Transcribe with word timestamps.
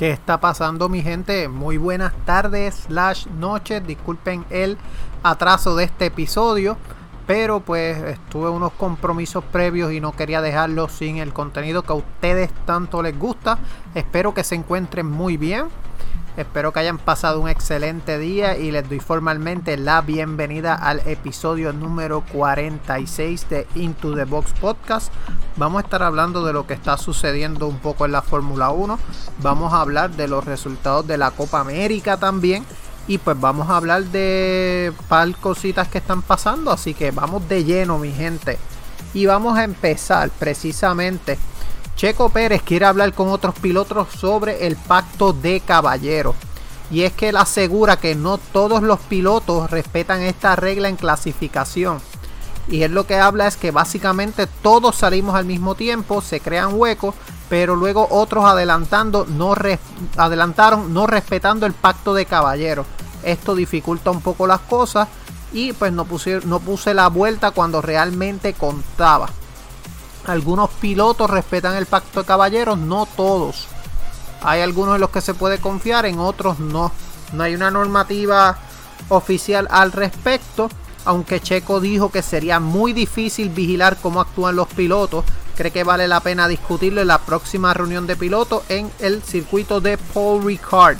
¿Qué 0.00 0.12
está 0.12 0.40
pasando 0.40 0.88
mi 0.88 1.02
gente? 1.02 1.46
Muy 1.48 1.76
buenas 1.76 2.14
tardes, 2.24 2.86
slash 2.86 3.26
noches. 3.38 3.86
Disculpen 3.86 4.46
el 4.48 4.78
atraso 5.22 5.76
de 5.76 5.84
este 5.84 6.06
episodio. 6.06 6.78
Pero 7.26 7.60
pues 7.60 8.18
tuve 8.30 8.48
unos 8.48 8.72
compromisos 8.72 9.44
previos 9.44 9.92
y 9.92 10.00
no 10.00 10.12
quería 10.12 10.40
dejarlo 10.40 10.88
sin 10.88 11.18
el 11.18 11.34
contenido 11.34 11.82
que 11.82 11.92
a 11.92 11.96
ustedes 11.96 12.50
tanto 12.64 13.02
les 13.02 13.18
gusta. 13.18 13.58
Espero 13.94 14.32
que 14.32 14.42
se 14.42 14.54
encuentren 14.54 15.04
muy 15.04 15.36
bien. 15.36 15.66
Espero 16.36 16.72
que 16.72 16.78
hayan 16.78 16.98
pasado 16.98 17.40
un 17.40 17.48
excelente 17.48 18.16
día 18.16 18.56
y 18.56 18.70
les 18.70 18.88
doy 18.88 19.00
formalmente 19.00 19.76
la 19.76 20.00
bienvenida 20.00 20.74
al 20.74 21.00
episodio 21.08 21.72
número 21.72 22.24
46 22.32 23.48
de 23.50 23.66
Into 23.74 24.14
the 24.14 24.24
Box 24.24 24.52
Podcast. 24.60 25.12
Vamos 25.56 25.82
a 25.82 25.84
estar 25.84 26.04
hablando 26.04 26.44
de 26.44 26.52
lo 26.52 26.68
que 26.68 26.74
está 26.74 26.96
sucediendo 26.96 27.66
un 27.66 27.78
poco 27.78 28.04
en 28.04 28.12
la 28.12 28.22
Fórmula 28.22 28.70
1. 28.70 28.96
Vamos 29.42 29.72
a 29.72 29.80
hablar 29.80 30.12
de 30.12 30.28
los 30.28 30.44
resultados 30.44 31.04
de 31.08 31.18
la 31.18 31.32
Copa 31.32 31.60
América 31.60 32.16
también. 32.16 32.64
Y 33.08 33.18
pues 33.18 33.38
vamos 33.40 33.68
a 33.68 33.76
hablar 33.76 34.04
de 34.04 34.92
par 35.08 35.34
cositas 35.36 35.88
que 35.88 35.98
están 35.98 36.22
pasando. 36.22 36.70
Así 36.70 36.94
que 36.94 37.10
vamos 37.10 37.48
de 37.48 37.64
lleno, 37.64 37.98
mi 37.98 38.12
gente. 38.12 38.56
Y 39.14 39.26
vamos 39.26 39.58
a 39.58 39.64
empezar 39.64 40.30
precisamente 40.30 41.38
Checo 41.96 42.30
Pérez 42.30 42.62
quiere 42.62 42.86
hablar 42.86 43.12
con 43.12 43.28
otros 43.28 43.54
pilotos 43.56 44.08
sobre 44.18 44.66
el 44.66 44.76
pacto 44.76 45.32
de 45.32 45.60
caballeros. 45.60 46.34
Y 46.90 47.02
es 47.02 47.12
que 47.12 47.28
él 47.28 47.36
asegura 47.36 47.98
que 47.98 48.14
no 48.14 48.38
todos 48.38 48.82
los 48.82 48.98
pilotos 49.00 49.70
respetan 49.70 50.22
esta 50.22 50.56
regla 50.56 50.88
en 50.88 50.96
clasificación. 50.96 52.00
Y 52.68 52.82
él 52.82 52.92
lo 52.92 53.06
que 53.06 53.16
habla 53.16 53.46
es 53.46 53.56
que 53.56 53.70
básicamente 53.70 54.46
todos 54.46 54.96
salimos 54.96 55.34
al 55.34 55.44
mismo 55.44 55.74
tiempo, 55.74 56.20
se 56.20 56.40
crean 56.40 56.74
huecos, 56.74 57.14
pero 57.48 57.74
luego 57.74 58.06
otros 58.10 58.44
adelantando 58.44 59.26
no 59.26 59.54
adelantaron 60.16 60.94
no 60.94 61.06
respetando 61.06 61.66
el 61.66 61.72
pacto 61.72 62.14
de 62.14 62.26
caballeros. 62.26 62.86
Esto 63.24 63.54
dificulta 63.54 64.10
un 64.10 64.20
poco 64.20 64.46
las 64.46 64.60
cosas 64.60 65.08
y 65.52 65.72
pues 65.72 65.92
no 65.92 66.04
puse, 66.04 66.40
no 66.44 66.60
puse 66.60 66.94
la 66.94 67.08
vuelta 67.08 67.50
cuando 67.50 67.82
realmente 67.82 68.54
contaba. 68.54 69.28
Algunos 70.26 70.70
pilotos 70.70 71.30
respetan 71.30 71.76
el 71.76 71.86
pacto 71.86 72.20
de 72.20 72.26
caballeros, 72.26 72.78
no 72.78 73.06
todos. 73.06 73.66
Hay 74.42 74.60
algunos 74.60 74.94
en 74.94 75.00
los 75.00 75.10
que 75.10 75.20
se 75.20 75.34
puede 75.34 75.58
confiar, 75.58 76.06
en 76.06 76.18
otros 76.18 76.58
no. 76.58 76.92
No 77.32 77.42
hay 77.42 77.54
una 77.54 77.70
normativa 77.70 78.58
oficial 79.08 79.66
al 79.70 79.92
respecto, 79.92 80.68
aunque 81.04 81.40
Checo 81.40 81.80
dijo 81.80 82.10
que 82.10 82.22
sería 82.22 82.60
muy 82.60 82.92
difícil 82.92 83.50
vigilar 83.50 83.96
cómo 84.00 84.20
actúan 84.20 84.56
los 84.56 84.68
pilotos. 84.68 85.24
Cree 85.56 85.72
que 85.72 85.84
vale 85.84 86.08
la 86.08 86.20
pena 86.20 86.48
discutirlo 86.48 87.00
en 87.00 87.08
la 87.08 87.18
próxima 87.18 87.74
reunión 87.74 88.06
de 88.06 88.16
pilotos 88.16 88.62
en 88.68 88.90
el 88.98 89.22
circuito 89.22 89.80
de 89.80 89.98
Paul 89.98 90.44
Ricard. 90.44 90.98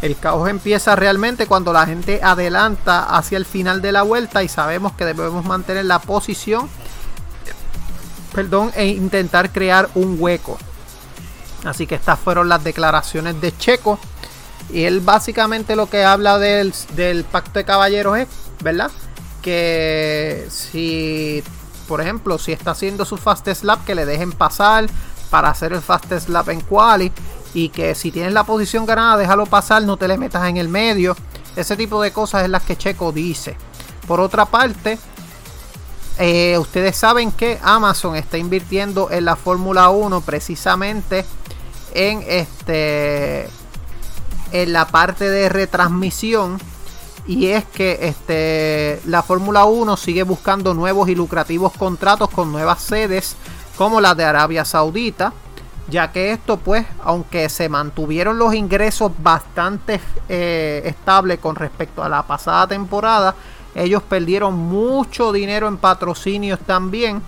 El 0.00 0.16
caos 0.16 0.48
empieza 0.48 0.94
realmente 0.94 1.46
cuando 1.46 1.72
la 1.72 1.86
gente 1.86 2.20
adelanta 2.22 3.04
hacia 3.16 3.36
el 3.36 3.44
final 3.44 3.82
de 3.82 3.90
la 3.90 4.02
vuelta 4.02 4.44
y 4.44 4.48
sabemos 4.48 4.92
que 4.92 5.04
debemos 5.04 5.44
mantener 5.44 5.86
la 5.86 5.98
posición 5.98 6.68
perdón, 8.38 8.70
e 8.76 8.86
intentar 8.86 9.50
crear 9.50 9.88
un 9.96 10.16
hueco. 10.16 10.58
Así 11.64 11.88
que 11.88 11.96
estas 11.96 12.20
fueron 12.20 12.48
las 12.48 12.62
declaraciones 12.62 13.40
de 13.40 13.50
Checo. 13.58 13.98
Y 14.72 14.84
él 14.84 15.00
básicamente 15.00 15.74
lo 15.74 15.90
que 15.90 16.04
habla 16.04 16.38
del, 16.38 16.72
pacto 17.32 17.58
de 17.58 17.64
caballeros 17.64 18.16
es, 18.16 18.28
¿verdad? 18.62 18.92
Que 19.42 20.46
si, 20.50 21.42
por 21.88 22.00
ejemplo, 22.00 22.38
si 22.38 22.52
está 22.52 22.70
haciendo 22.70 23.04
su 23.04 23.16
fast 23.16 23.48
lap, 23.64 23.84
que 23.84 23.96
le 23.96 24.06
dejen 24.06 24.30
pasar 24.30 24.86
para 25.30 25.48
hacer 25.48 25.72
el 25.72 25.82
fast 25.82 26.28
lap 26.28 26.48
en 26.50 26.60
quali. 26.60 27.10
Y 27.54 27.70
que 27.70 27.96
si 27.96 28.12
tienes 28.12 28.32
la 28.32 28.44
posición 28.44 28.86
ganada, 28.86 29.16
déjalo 29.16 29.46
pasar, 29.46 29.82
no 29.82 29.96
te 29.96 30.06
le 30.06 30.16
metas 30.16 30.48
en 30.48 30.58
el 30.58 30.68
medio. 30.68 31.16
Ese 31.56 31.76
tipo 31.76 32.00
de 32.00 32.12
cosas 32.12 32.44
es 32.44 32.50
las 32.50 32.62
que 32.62 32.76
Checo 32.76 33.10
dice. 33.10 33.56
Por 34.06 34.20
otra 34.20 34.44
parte, 34.44 34.96
eh, 36.18 36.58
ustedes 36.58 36.96
saben 36.96 37.30
que 37.30 37.58
Amazon 37.62 38.16
está 38.16 38.38
invirtiendo 38.38 39.10
en 39.10 39.24
la 39.24 39.36
Fórmula 39.36 39.88
1 39.90 40.20
precisamente 40.22 41.24
en 41.94 42.24
este 42.26 43.48
en 44.52 44.72
la 44.72 44.86
parte 44.86 45.28
de 45.28 45.48
retransmisión. 45.48 46.58
Y 47.26 47.48
es 47.48 47.64
que 47.66 47.98
este, 48.02 49.00
la 49.04 49.22
Fórmula 49.22 49.66
1 49.66 49.96
sigue 49.98 50.22
buscando 50.22 50.72
nuevos 50.72 51.08
y 51.10 51.14
lucrativos 51.14 51.72
contratos 51.74 52.30
con 52.30 52.50
nuevas 52.50 52.80
sedes 52.80 53.36
como 53.76 54.00
la 54.00 54.14
de 54.14 54.24
Arabia 54.24 54.64
Saudita, 54.64 55.34
ya 55.88 56.10
que 56.10 56.32
esto 56.32 56.56
pues, 56.56 56.86
aunque 57.04 57.48
se 57.50 57.68
mantuvieron 57.68 58.38
los 58.38 58.54
ingresos 58.54 59.12
bastante 59.22 60.00
eh, 60.28 60.82
estables 60.86 61.38
con 61.38 61.54
respecto 61.54 62.02
a 62.02 62.08
la 62.08 62.22
pasada 62.22 62.66
temporada, 62.66 63.34
ellos 63.74 64.02
perdieron 64.02 64.54
mucho 64.54 65.32
dinero 65.32 65.68
en 65.68 65.76
patrocinios 65.76 66.58
también, 66.60 67.22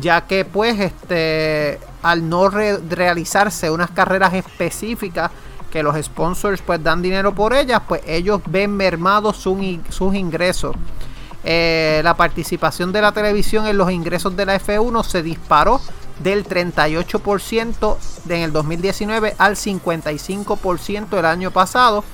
ya 0.00 0.26
que 0.26 0.44
pues 0.44 0.78
este 0.80 1.78
al 2.02 2.28
no 2.28 2.48
realizarse 2.48 3.70
unas 3.70 3.90
carreras 3.90 4.34
específicas 4.34 5.30
que 5.70 5.82
los 5.82 5.96
sponsors 6.04 6.60
pues 6.60 6.82
dan 6.82 7.00
dinero 7.00 7.34
por 7.34 7.54
ellas, 7.54 7.80
pues 7.86 8.02
ellos 8.06 8.40
ven 8.46 8.76
mermados 8.76 9.36
sus 9.38 10.14
ingresos. 10.14 10.76
Eh, 11.44 12.00
la 12.04 12.14
participación 12.14 12.92
de 12.92 13.00
la 13.00 13.12
televisión 13.12 13.66
en 13.66 13.76
los 13.76 13.90
ingresos 13.90 14.36
de 14.36 14.46
la 14.46 14.60
F1 14.60 15.02
se 15.02 15.22
disparó 15.22 15.80
del 16.22 16.46
38% 16.46 17.96
en 18.28 18.42
el 18.42 18.52
2019 18.52 19.34
al 19.38 19.56
55% 19.56 21.18
el 21.18 21.24
año 21.24 21.50
pasado 21.50 22.04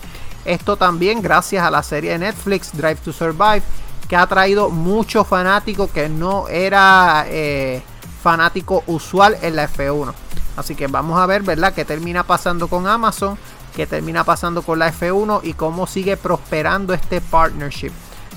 esto 0.48 0.76
también 0.76 1.20
gracias 1.20 1.64
a 1.64 1.70
la 1.70 1.82
serie 1.82 2.12
de 2.12 2.18
Netflix 2.18 2.72
Drive 2.72 2.96
to 2.96 3.12
Survive, 3.12 3.62
que 4.08 4.16
ha 4.16 4.26
traído 4.26 4.70
muchos 4.70 5.26
fanáticos 5.26 5.90
que 5.90 6.08
no 6.08 6.48
era 6.48 7.26
eh, 7.28 7.82
fanático 8.22 8.82
usual 8.86 9.36
en 9.42 9.56
la 9.56 9.68
F1. 9.68 10.12
Así 10.56 10.74
que 10.74 10.86
vamos 10.86 11.20
a 11.20 11.26
ver, 11.26 11.42
¿verdad?, 11.42 11.74
qué 11.74 11.84
termina 11.84 12.24
pasando 12.24 12.68
con 12.68 12.86
Amazon, 12.86 13.38
qué 13.76 13.86
termina 13.86 14.24
pasando 14.24 14.62
con 14.62 14.78
la 14.78 14.92
F1 14.92 15.40
y 15.44 15.52
cómo 15.52 15.86
sigue 15.86 16.16
prosperando 16.16 16.94
este 16.94 17.20
partnership. 17.20 17.92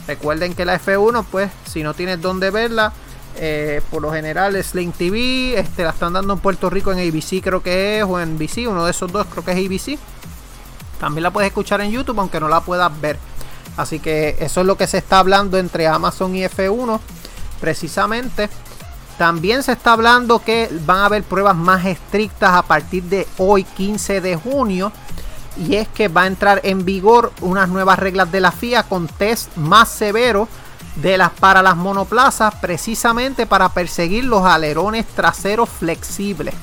Recuerden 0.06 0.54
que 0.54 0.66
la 0.66 0.80
F1, 0.80 1.26
pues, 1.32 1.50
si 1.66 1.82
no 1.82 1.94
tienes 1.94 2.22
dónde 2.22 2.52
verla, 2.52 2.92
eh, 3.38 3.82
por 3.90 4.02
lo 4.02 4.12
general 4.12 4.62
Sling 4.62 4.92
TV, 4.92 5.58
este, 5.58 5.84
la 5.84 5.92
están 5.92 6.14
dando 6.14 6.34
en 6.34 6.40
Puerto 6.40 6.70
Rico 6.70 6.92
en 6.92 7.00
ABC 7.00 7.42
creo 7.42 7.64
que 7.64 8.00
es, 8.00 8.04
o 8.04 8.20
en 8.20 8.38
BC, 8.38 8.68
uno 8.68 8.84
de 8.84 8.92
esos 8.92 9.10
dos 9.12 9.26
creo 9.28 9.46
que 9.46 9.52
es 9.52 9.58
ABC. 9.58 9.98
También 11.02 11.24
la 11.24 11.32
puedes 11.32 11.48
escuchar 11.48 11.82
en 11.82 11.90
YouTube, 11.90 12.20
aunque 12.20 12.40
no 12.40 12.48
la 12.48 12.62
puedas 12.62 13.02
ver. 13.02 13.18
Así 13.76 14.00
que 14.00 14.38
eso 14.40 14.62
es 14.62 14.68
lo 14.68 14.78
que 14.78 14.86
se 14.86 15.00
está 15.00 15.18
hablando 15.18 15.58
entre 15.58 15.88
Amazon 15.88 16.36
y 16.36 16.44
F1. 16.44 17.00
Precisamente. 17.60 18.52
También 19.18 19.64
se 19.64 19.72
está 19.72 19.94
hablando 19.94 20.44
que 20.44 20.70
van 20.86 21.00
a 21.00 21.06
haber 21.06 21.24
pruebas 21.24 21.56
más 21.56 21.86
estrictas 21.86 22.52
a 22.52 22.62
partir 22.62 23.04
de 23.06 23.28
hoy, 23.40 23.64
15 23.64 24.22
de 24.22 24.36
junio. 24.36 24.92
Y 25.58 25.76
es 25.76 25.88
que 25.88 26.08
va 26.08 26.22
a 26.22 26.28
entrar 26.28 26.62
en 26.64 26.86
vigor 26.86 27.34
unas 27.42 27.68
nuevas 27.68 27.98
reglas 27.98 28.32
de 28.32 28.40
la 28.40 28.52
FIA 28.52 28.84
con 28.84 29.08
test 29.08 29.56
más 29.58 29.90
severos 29.90 30.50
de 30.98 31.18
las 31.18 31.32
para 31.32 31.64
las 31.64 31.78
monoplazas, 31.78 32.54
precisamente 32.62 33.48
para 33.48 33.70
perseguir 33.70 34.26
los 34.26 34.46
alerones 34.46 35.08
traseros 35.08 35.68
flexibles 35.68 36.54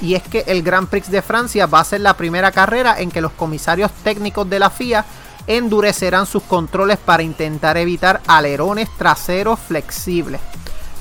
y 0.00 0.14
es 0.14 0.22
que 0.22 0.44
el 0.46 0.62
Grand 0.62 0.88
Prix 0.88 1.10
de 1.10 1.22
Francia 1.22 1.66
va 1.66 1.80
a 1.80 1.84
ser 1.84 2.00
la 2.00 2.14
primera 2.14 2.50
carrera 2.52 3.00
en 3.00 3.10
que 3.10 3.20
los 3.20 3.32
comisarios 3.32 3.90
técnicos 4.02 4.48
de 4.48 4.58
la 4.58 4.70
FIA 4.70 5.04
endurecerán 5.46 6.26
sus 6.26 6.42
controles 6.42 6.98
para 6.98 7.22
intentar 7.22 7.76
evitar 7.76 8.20
alerones 8.26 8.88
traseros 8.96 9.58
flexibles. 9.58 10.40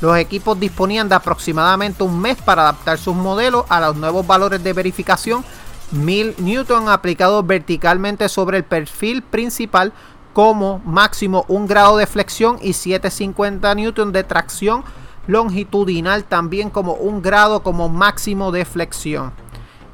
Los 0.02 0.18
equipos 0.18 0.60
disponían 0.60 1.10
de 1.10 1.16
aproximadamente 1.16 2.04
un 2.04 2.20
mes 2.20 2.38
para 2.38 2.64
adaptar 2.64 2.98
sus 2.98 3.16
modelos 3.16 3.66
a 3.70 3.80
los 3.82 3.96
nuevos 3.96 4.26
valores 4.26 4.64
de 4.64 4.74
verificación 4.74 5.44
1000 5.92 6.36
Newton 6.38 6.88
aplicados 6.88 7.46
verticalmente 7.46 8.30
sobre 8.30 8.58
el 8.58 8.64
perfil 8.64 9.22
principal 9.24 9.92
como 10.34 10.80
máximo 10.86 11.46
un 11.48 11.68
grado 11.68 11.98
de 11.98 12.06
flexión 12.06 12.60
y 12.62 12.74
750 12.74 13.74
Newton 13.76 14.12
de 14.12 14.24
tracción 14.24 14.84
longitudinal 15.30 16.24
también 16.24 16.72
como 16.72 16.94
un 16.94 17.22
grado 17.22 17.62
como 17.62 17.88
máximo 17.88 18.52
de 18.52 18.66
flexión. 18.66 19.32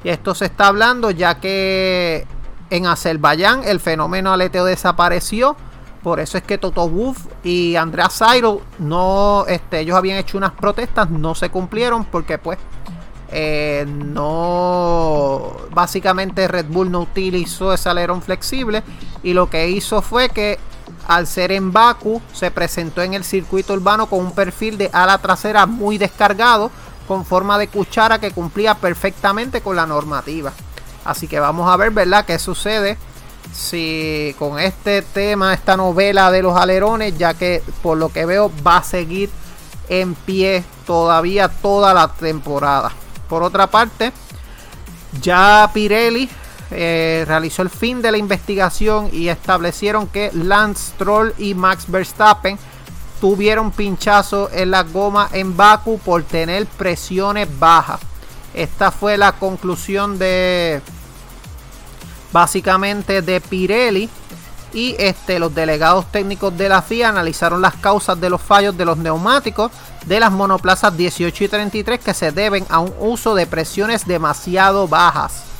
Y 0.03 0.09
esto 0.09 0.33
se 0.33 0.45
está 0.45 0.67
hablando 0.67 1.11
ya 1.11 1.39
que 1.39 2.25
en 2.69 2.87
Azerbaiyán 2.87 3.63
el 3.65 3.79
fenómeno 3.79 4.31
aleteo 4.31 4.63
desapareció. 4.65 5.57
Por 6.01 6.19
eso 6.19 6.37
es 6.37 6.43
que 6.43 6.57
Toto 6.57 6.87
Wolff 6.87 7.25
y 7.43 7.75
Andrea 7.75 8.09
Seidel 8.09 8.59
no, 8.79 9.45
este, 9.47 9.81
ellos 9.81 9.97
habían 9.97 10.17
hecho 10.19 10.37
unas 10.37 10.51
protestas, 10.51 11.09
no 11.09 11.35
se 11.35 11.49
cumplieron 11.49 12.05
porque 12.05 12.37
pues 12.37 12.59
eh, 13.31 13.85
no, 13.87 15.51
básicamente 15.71 16.47
Red 16.47 16.67
Bull 16.67 16.91
no 16.91 17.01
utilizó 17.01 17.73
ese 17.73 17.89
alerón 17.89 18.21
flexible 18.21 18.83
y 19.23 19.33
lo 19.33 19.49
que 19.49 19.67
hizo 19.67 20.01
fue 20.01 20.29
que 20.29 20.59
al 21.07 21.27
ser 21.27 21.51
en 21.51 21.71
Baku 21.71 22.21
se 22.33 22.51
presentó 22.51 23.01
en 23.01 23.13
el 23.13 23.23
circuito 23.23 23.73
urbano 23.73 24.07
con 24.07 24.19
un 24.19 24.31
perfil 24.31 24.77
de 24.77 24.89
ala 24.93 25.17
trasera 25.17 25.65
muy 25.65 25.97
descargado 25.97 26.71
con 27.07 27.25
forma 27.25 27.57
de 27.57 27.67
cuchara 27.67 28.19
que 28.19 28.31
cumplía 28.31 28.75
perfectamente 28.75 29.61
con 29.61 29.75
la 29.75 29.85
normativa. 29.85 30.53
Así 31.03 31.27
que 31.27 31.39
vamos 31.39 31.71
a 31.71 31.77
ver, 31.77 31.91
¿verdad? 31.91 32.25
¿Qué 32.25 32.39
sucede 32.39 32.97
si 33.53 34.35
con 34.39 34.59
este 34.59 35.01
tema, 35.01 35.53
esta 35.53 35.77
novela 35.77 36.31
de 36.31 36.41
los 36.41 36.57
alerones, 36.57 37.17
ya 37.17 37.33
que 37.33 37.61
por 37.81 37.97
lo 37.97 38.09
que 38.09 38.25
veo 38.25 38.51
va 38.65 38.77
a 38.77 38.83
seguir 38.83 39.29
en 39.87 40.15
pie 40.15 40.63
todavía 40.85 41.47
toda 41.49 41.93
la 41.93 42.07
temporada. 42.07 42.91
Por 43.29 43.43
otra 43.43 43.67
parte, 43.67 44.11
ya 45.21 45.69
Pirelli 45.73 46.29
eh, 46.71 47.23
realizó 47.27 47.61
el 47.61 47.69
fin 47.69 48.01
de 48.01 48.11
la 48.11 48.17
investigación 48.17 49.09
y 49.11 49.29
establecieron 49.29 50.07
que 50.07 50.31
Lance 50.33 50.91
Stroll 50.91 51.33
y 51.37 51.53
Max 51.53 51.85
Verstappen 51.87 52.57
tuvieron 53.21 53.71
pinchazo 53.71 54.49
en 54.51 54.71
la 54.71 54.83
goma 54.83 55.29
en 55.31 55.55
Baku 55.55 55.99
por 55.99 56.23
tener 56.23 56.65
presiones 56.65 57.47
bajas. 57.59 57.99
Esta 58.53 58.91
fue 58.91 59.17
la 59.17 59.33
conclusión 59.33 60.17
de 60.17 60.81
básicamente 62.31 63.21
de 63.21 63.39
Pirelli 63.41 64.09
y 64.73 64.95
este, 64.99 65.39
los 65.39 65.55
delegados 65.55 66.11
técnicos 66.11 66.57
de 66.57 66.67
la 66.67 66.81
FIA 66.81 67.09
analizaron 67.09 67.61
las 67.61 67.75
causas 67.75 68.19
de 68.19 68.29
los 68.29 68.41
fallos 68.41 68.77
de 68.77 68.85
los 68.85 68.97
neumáticos 68.97 69.71
de 70.05 70.19
las 70.19 70.31
monoplazas 70.31 70.95
18 70.95 71.43
y 71.45 71.47
33 71.47 71.99
que 71.99 72.13
se 72.13 72.31
deben 72.31 72.65
a 72.69 72.79
un 72.79 72.93
uso 72.99 73.35
de 73.35 73.47
presiones 73.47 74.05
demasiado 74.05 74.87
bajas. 74.87 75.54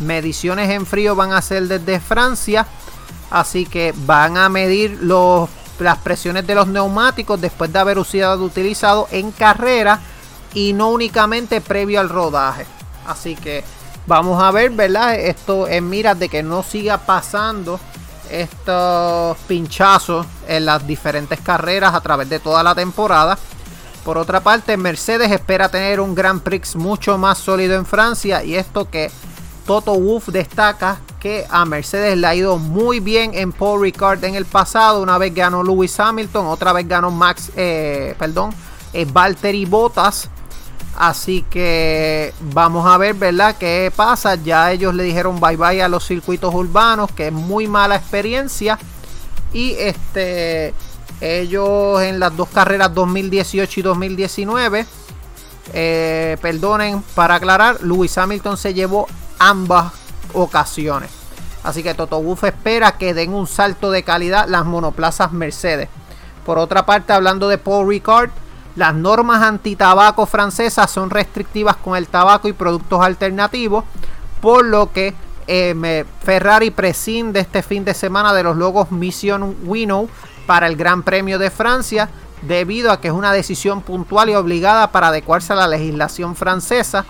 Mediciones 0.00 0.70
en 0.70 0.86
frío 0.86 1.16
van 1.16 1.32
a 1.32 1.42
ser 1.42 1.66
desde 1.66 2.00
Francia, 2.00 2.66
así 3.30 3.66
que 3.66 3.92
van 4.06 4.36
a 4.36 4.48
medir 4.48 5.00
las 5.78 5.98
presiones 5.98 6.46
de 6.46 6.54
los 6.54 6.68
neumáticos 6.68 7.40
después 7.40 7.72
de 7.72 7.78
haber 7.78 8.04
sido 8.04 8.36
utilizado 8.42 9.08
en 9.10 9.32
carrera 9.32 10.00
y 10.54 10.72
no 10.72 10.90
únicamente 10.90 11.60
previo 11.60 12.00
al 12.00 12.08
rodaje. 12.08 12.66
Así 13.06 13.34
que 13.36 13.64
vamos 14.06 14.42
a 14.42 14.50
ver, 14.50 14.70
¿verdad? 14.70 15.14
Esto 15.14 15.66
en 15.68 15.88
miras 15.88 16.18
de 16.18 16.28
que 16.28 16.42
no 16.42 16.62
siga 16.62 16.98
pasando 16.98 17.80
estos 18.30 19.36
pinchazos 19.46 20.26
en 20.46 20.66
las 20.66 20.86
diferentes 20.86 21.40
carreras 21.40 21.94
a 21.94 22.00
través 22.00 22.28
de 22.28 22.40
toda 22.40 22.62
la 22.62 22.74
temporada. 22.74 23.38
Por 24.04 24.16
otra 24.18 24.40
parte, 24.40 24.76
Mercedes 24.76 25.30
espera 25.30 25.68
tener 25.68 26.00
un 26.00 26.14
Grand 26.14 26.42
Prix 26.42 26.76
mucho 26.76 27.18
más 27.18 27.38
sólido 27.38 27.74
en 27.74 27.84
Francia 27.84 28.42
y 28.42 28.54
esto 28.54 28.88
que 28.88 29.10
Toto 29.68 29.92
Wolff 30.00 30.28
destaca 30.28 30.98
que 31.20 31.44
a 31.50 31.66
Mercedes 31.66 32.16
le 32.16 32.26
ha 32.26 32.34
ido 32.34 32.56
muy 32.56 33.00
bien 33.00 33.32
en 33.34 33.52
Paul 33.52 33.82
Ricard 33.82 34.24
en 34.24 34.34
el 34.34 34.46
pasado. 34.46 35.02
Una 35.02 35.18
vez 35.18 35.34
ganó 35.34 35.62
Lewis 35.62 36.00
Hamilton, 36.00 36.46
otra 36.46 36.72
vez 36.72 36.88
ganó 36.88 37.10
Max, 37.10 37.52
eh, 37.54 38.14
perdón, 38.18 38.54
eh, 38.94 39.04
Valtteri 39.04 39.66
Bottas. 39.66 40.30
Así 40.96 41.44
que 41.50 42.32
vamos 42.40 42.86
a 42.86 42.96
ver, 42.96 43.12
¿verdad? 43.12 43.56
¿Qué 43.58 43.92
pasa? 43.94 44.36
Ya 44.36 44.72
ellos 44.72 44.94
le 44.94 45.02
dijeron 45.02 45.38
bye 45.38 45.58
bye 45.58 45.82
a 45.82 45.88
los 45.88 46.06
circuitos 46.06 46.54
urbanos, 46.54 47.12
que 47.12 47.26
es 47.26 47.32
muy 47.32 47.68
mala 47.68 47.96
experiencia. 47.96 48.78
Y 49.52 49.72
este, 49.72 50.72
ellos 51.20 52.00
en 52.00 52.18
las 52.18 52.34
dos 52.34 52.48
carreras 52.48 52.94
2018 52.94 53.80
y 53.80 53.82
2019, 53.82 54.86
eh, 55.74 56.38
perdonen, 56.40 57.02
para 57.14 57.34
aclarar, 57.34 57.82
Lewis 57.82 58.16
Hamilton 58.16 58.56
se 58.56 58.72
llevó 58.72 59.06
ambas 59.38 59.92
ocasiones. 60.32 61.10
Así 61.62 61.82
que 61.82 61.94
Toto 61.94 62.20
Wolff 62.20 62.44
espera 62.44 62.92
que 62.92 63.14
den 63.14 63.34
un 63.34 63.46
salto 63.46 63.90
de 63.90 64.02
calidad 64.02 64.46
las 64.48 64.64
monoplazas 64.64 65.32
Mercedes. 65.32 65.88
Por 66.46 66.58
otra 66.58 66.86
parte, 66.86 67.12
hablando 67.12 67.48
de 67.48 67.58
Paul 67.58 67.88
Ricard, 67.88 68.30
las 68.76 68.94
normas 68.94 69.42
antitabaco 69.42 70.24
francesas 70.24 70.90
son 70.90 71.10
restrictivas 71.10 71.76
con 71.76 71.96
el 71.96 72.06
tabaco 72.06 72.48
y 72.48 72.52
productos 72.52 73.02
alternativos, 73.02 73.84
por 74.40 74.64
lo 74.64 74.92
que 74.92 75.14
eh, 75.48 76.04
Ferrari 76.22 76.70
prescinde 76.70 77.40
este 77.40 77.62
fin 77.62 77.84
de 77.84 77.92
semana 77.92 78.32
de 78.32 78.44
los 78.44 78.56
logos 78.56 78.92
Mission 78.92 79.56
Winnow 79.64 80.08
para 80.46 80.66
el 80.66 80.76
Gran 80.76 81.02
Premio 81.02 81.38
de 81.38 81.50
Francia, 81.50 82.08
debido 82.42 82.92
a 82.92 83.00
que 83.00 83.08
es 83.08 83.14
una 83.14 83.32
decisión 83.32 83.82
puntual 83.82 84.30
y 84.30 84.34
obligada 84.34 84.92
para 84.92 85.08
adecuarse 85.08 85.52
a 85.52 85.56
la 85.56 85.66
legislación 85.66 86.36
francesa. 86.36 87.04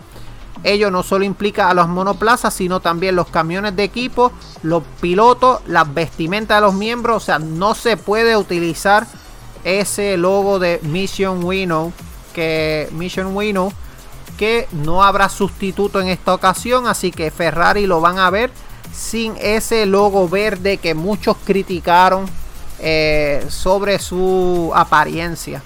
Ello 0.64 0.90
no 0.90 1.02
solo 1.02 1.24
implica 1.24 1.70
a 1.70 1.74
los 1.74 1.88
monoplazas, 1.88 2.52
sino 2.52 2.80
también 2.80 3.16
los 3.16 3.28
camiones 3.28 3.76
de 3.76 3.84
equipo, 3.84 4.32
los 4.62 4.82
pilotos, 5.00 5.60
las 5.66 5.92
vestimentas 5.92 6.58
de 6.58 6.66
los 6.66 6.74
miembros. 6.74 7.22
O 7.22 7.26
sea, 7.26 7.38
no 7.38 7.74
se 7.74 7.96
puede 7.96 8.36
utilizar 8.36 9.06
ese 9.64 10.16
logo 10.16 10.58
de 10.58 10.80
Mission 10.82 11.44
Winnow 11.44 11.92
que 12.32 12.88
Mission 12.92 13.36
Winnow 13.36 13.72
que 14.36 14.68
no 14.70 15.02
habrá 15.02 15.28
sustituto 15.28 16.00
en 16.00 16.08
esta 16.08 16.34
ocasión. 16.34 16.86
Así 16.86 17.10
que 17.10 17.30
Ferrari 17.30 17.86
lo 17.86 18.00
van 18.00 18.18
a 18.18 18.30
ver 18.30 18.50
sin 18.92 19.34
ese 19.40 19.86
logo 19.86 20.28
verde 20.28 20.78
que 20.78 20.94
muchos 20.94 21.36
criticaron 21.44 22.26
eh, 22.80 23.44
sobre 23.48 23.98
su 23.98 24.72
apariencia. 24.74 25.62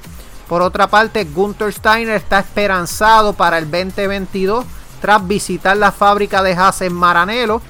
Por 0.48 0.60
otra 0.60 0.86
parte 0.86 1.24
Gunther 1.24 1.72
Steiner 1.72 2.16
está 2.16 2.40
esperanzado 2.40 3.32
para 3.32 3.58
el 3.58 3.70
2022 3.70 4.64
tras 5.02 5.26
visitar 5.26 5.76
la 5.76 5.92
fábrica 5.92 6.42
de 6.42 6.54
Haas 6.54 6.80
en 6.80 6.94
Maranello 6.94 7.60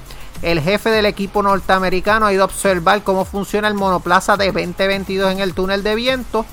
el 0.43 0.59
jefe 0.59 0.89
del 0.89 1.05
equipo 1.05 1.41
norteamericano 1.41 2.25
ha 2.25 2.33
ido 2.33 2.43
a 2.43 2.45
observar 2.45 3.01
cómo 3.01 3.23
funciona 3.23 3.69
el 3.69 3.75
monoplaza 3.75 4.35
de 4.35 4.47
2022 4.51 5.31
en 5.31 5.39
el 5.39 5.53
túnel 5.53 5.83
de 5.83 5.95
viento. 5.95 6.45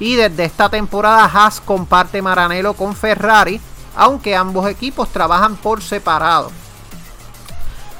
Y 0.00 0.16
desde 0.16 0.46
esta 0.46 0.70
temporada 0.70 1.26
Haas 1.26 1.60
comparte 1.60 2.22
Maranello 2.22 2.72
con 2.72 2.96
Ferrari, 2.96 3.60
aunque 3.94 4.34
ambos 4.34 4.66
equipos 4.66 5.10
trabajan 5.10 5.56
por 5.56 5.82
separado. 5.82 6.50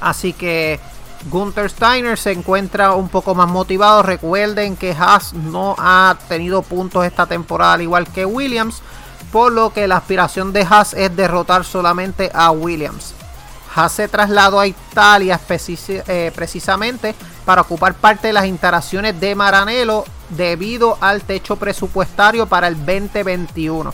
Así 0.00 0.32
que 0.32 0.80
Gunther 1.28 1.68
Steiner 1.68 2.16
se 2.16 2.32
encuentra 2.32 2.94
un 2.94 3.10
poco 3.10 3.34
más 3.34 3.48
motivado. 3.48 4.02
Recuerden 4.02 4.76
que 4.76 4.96
Haas 4.98 5.34
no 5.34 5.76
ha 5.76 6.16
tenido 6.28 6.62
puntos 6.62 7.04
esta 7.04 7.26
temporada 7.26 7.74
al 7.74 7.82
igual 7.82 8.06
que 8.06 8.24
Williams, 8.24 8.80
por 9.32 9.52
lo 9.52 9.72
que 9.72 9.86
la 9.86 9.98
aspiración 9.98 10.52
de 10.52 10.66
Haas 10.68 10.94
es 10.94 11.14
derrotar 11.14 11.64
solamente 11.64 12.30
a 12.34 12.50
Williams. 12.50 13.14
Haas 13.74 13.92
se 13.92 14.08
trasladó 14.08 14.60
a 14.60 14.66
Italia 14.66 15.38
eh, 15.48 16.32
precisamente 16.34 17.14
para 17.44 17.62
ocupar 17.62 17.94
parte 17.94 18.28
de 18.28 18.32
las 18.32 18.46
instalaciones 18.46 19.20
de 19.20 19.34
Maranello 19.34 20.04
debido 20.30 20.98
al 21.00 21.22
techo 21.22 21.56
presupuestario 21.56 22.46
para 22.46 22.68
el 22.68 22.76
2021. 22.76 23.92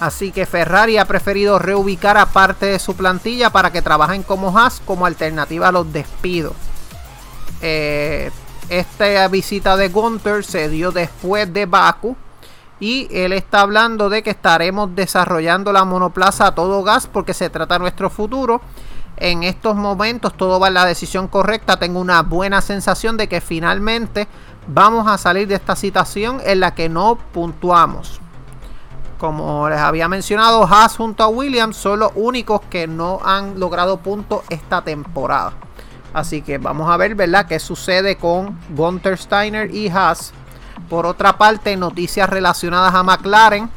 Así 0.00 0.32
que 0.32 0.46
Ferrari 0.46 0.96
ha 0.96 1.04
preferido 1.04 1.58
reubicar 1.58 2.16
a 2.16 2.26
parte 2.26 2.66
de 2.66 2.78
su 2.78 2.94
plantilla 2.96 3.50
para 3.50 3.70
que 3.70 3.82
trabajen 3.82 4.22
como 4.22 4.56
Haas 4.56 4.80
como 4.84 5.04
alternativa 5.04 5.68
a 5.68 5.72
los 5.72 5.92
despidos. 5.92 6.54
Eh, 7.60 8.30
esta 8.70 9.28
visita 9.28 9.76
de 9.76 9.88
Gunther 9.88 10.44
se 10.44 10.68
dio 10.68 10.92
después 10.92 11.52
de 11.52 11.66
Baku 11.66 12.16
y 12.80 13.08
él 13.12 13.32
está 13.32 13.60
hablando 13.60 14.08
de 14.08 14.22
que 14.22 14.30
estaremos 14.30 14.94
desarrollando 14.96 15.72
la 15.72 15.84
monoplaza 15.84 16.48
a 16.48 16.54
todo 16.54 16.82
gas 16.82 17.06
porque 17.06 17.34
se 17.34 17.50
trata 17.50 17.74
de 17.74 17.80
nuestro 17.80 18.10
futuro 18.10 18.60
en 19.20 19.42
estos 19.42 19.76
momentos 19.76 20.32
todo 20.34 20.58
va 20.58 20.68
en 20.68 20.74
la 20.74 20.86
decisión 20.86 21.28
correcta. 21.28 21.78
Tengo 21.78 22.00
una 22.00 22.22
buena 22.22 22.62
sensación 22.62 23.16
de 23.18 23.28
que 23.28 23.40
finalmente 23.40 24.26
vamos 24.66 25.06
a 25.06 25.18
salir 25.18 25.46
de 25.46 25.54
esta 25.54 25.76
situación 25.76 26.40
en 26.44 26.60
la 26.60 26.74
que 26.74 26.88
no 26.88 27.18
puntuamos. 27.32 28.20
Como 29.18 29.68
les 29.68 29.78
había 29.78 30.08
mencionado, 30.08 30.64
Haas 30.64 30.96
junto 30.96 31.22
a 31.22 31.28
Williams 31.28 31.76
son 31.76 32.00
los 32.00 32.12
únicos 32.14 32.62
que 32.70 32.86
no 32.86 33.20
han 33.22 33.60
logrado 33.60 33.98
puntos 33.98 34.40
esta 34.48 34.80
temporada. 34.80 35.52
Así 36.14 36.40
que 36.40 36.56
vamos 36.56 36.90
a 36.90 36.96
ver, 36.96 37.14
¿verdad?, 37.14 37.46
qué 37.46 37.60
sucede 37.60 38.16
con 38.16 38.58
Gunther 38.70 39.18
Steiner 39.18 39.72
y 39.72 39.88
Haas. 39.90 40.32
Por 40.88 41.06
otra 41.06 41.38
parte, 41.38 41.76
noticias 41.76 42.28
relacionadas 42.28 42.94
a 42.94 43.02
McLaren. 43.02 43.70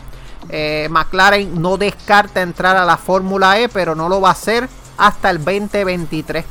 Eh, 0.50 0.88
McLaren 0.90 1.62
no 1.62 1.78
descarta 1.78 2.42
entrar 2.42 2.76
a 2.76 2.86
la 2.86 2.98
Fórmula 2.98 3.60
E, 3.60 3.70
pero 3.70 3.96
no 3.96 4.10
lo 4.10 4.22
va 4.22 4.30
a 4.30 4.34
hacer 4.34 4.70
hasta 4.98 5.30
el 5.30 5.38
2023. 5.44 6.46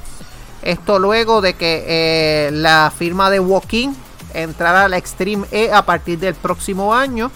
Esto 0.62 0.98
luego 0.98 1.40
de 1.40 1.54
que 1.54 1.84
eh, 1.86 2.50
la 2.52 2.92
firma 2.96 3.30
de 3.30 3.40
Walking 3.40 3.90
entrara 4.34 4.84
a 4.84 4.88
la 4.88 4.96
Extreme 4.96 5.46
E 5.50 5.72
a 5.72 5.82
partir 5.82 6.18
del 6.18 6.34
próximo 6.34 6.94
año, 6.94 7.30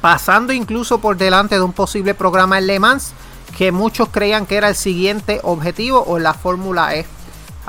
pasando 0.00 0.52
incluso 0.52 1.00
por 1.00 1.16
delante 1.16 1.56
de 1.56 1.62
un 1.62 1.72
posible 1.72 2.14
programa 2.14 2.58
en 2.58 2.66
Le 2.66 2.78
Mans 2.78 3.12
que 3.56 3.72
muchos 3.72 4.08
creían 4.08 4.46
que 4.46 4.56
era 4.56 4.68
el 4.68 4.76
siguiente 4.76 5.40
objetivo 5.42 6.04
o 6.06 6.18
la 6.18 6.34
Fórmula 6.34 6.94
E. 6.94 7.04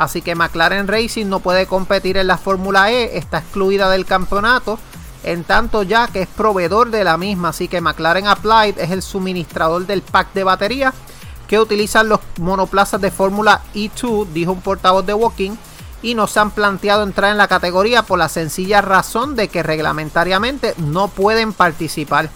Así 0.01 0.22
que 0.24 0.34
McLaren 0.34 0.88
Racing 0.88 1.27
no 1.27 1.41
puede 1.41 1.67
competir 1.67 2.17
en 2.17 2.25
la 2.25 2.39
Fórmula 2.39 2.91
E, 2.91 3.20
está 3.20 3.38
excluida 3.38 3.88
del 3.88 4.08
campeonato, 4.08 4.79
en 5.24 5.43
tanto 5.43 5.84
ya 5.84 6.08
que 6.08 6.24
es 6.24 6.27
proveedor 6.27 6.89
de 6.89 7.03
la 7.03 7.20
misma. 7.20 7.50
Así 7.50 7.67
que 7.67 7.81
McLaren 7.81 8.25
Applied 8.25 8.79
es 8.79 8.89
el 8.89 9.03
suministrador 9.03 9.86
del 9.86 10.01
pack 10.01 10.34
de 10.34 10.43
batería 10.43 10.91
que 11.48 11.60
utilizan 11.60 12.10
los 12.10 12.20
monoplazas 12.39 13.00
de 13.00 13.12
Fórmula 13.12 13.62
E2, 13.75 14.25
dijo 14.34 14.53
un 14.53 14.62
portavoz 14.62 15.05
de 15.05 15.13
Walking, 15.13 15.51
y 16.01 16.15
no 16.15 16.25
se 16.25 16.39
han 16.39 16.50
planteado 16.50 17.03
entrar 17.03 17.29
en 17.29 17.38
la 17.38 17.48
categoría 17.48 18.01
por 18.01 18.17
la 18.17 18.27
sencilla 18.27 18.81
razón 18.81 19.36
de 19.36 19.50
que 19.50 19.62
reglamentariamente 19.62 20.74
no 20.77 21.10
pueden 21.10 21.53
participar. 21.53 22.31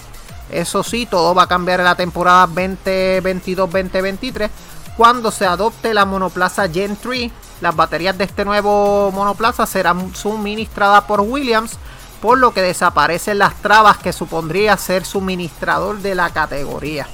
Eso 0.52 0.84
sí, 0.84 1.08
todo 1.08 1.34
va 1.34 1.44
a 1.44 1.48
cambiar 1.48 1.80
en 1.80 1.86
la 1.86 1.96
temporada 1.96 2.48
2022-2023 2.48 4.52
cuando 4.96 5.32
se 5.32 5.48
adopte 5.48 5.96
la 5.96 6.06
monoplaza 6.06 6.70
Gen 6.70 6.96
3. 6.96 7.32
Las 7.62 7.76
baterías 7.76 8.18
de 8.18 8.26
este 8.26 8.46
nuevo 8.46 9.12
monoplaza 9.12 9.66
serán 9.66 10.14
suministradas 10.14 11.04
por 11.06 11.22
Williams, 11.22 11.78
por 12.22 12.38
lo 12.38 12.54
que 12.54 12.62
desaparecen 12.62 13.38
las 13.38 13.56
trabas 13.62 13.98
que 13.98 14.12
supondría 14.12 14.78
ser 14.78 15.06
suministrador 15.06 16.00
de 16.00 16.16
la 16.16 16.32
categoría. 16.32 17.08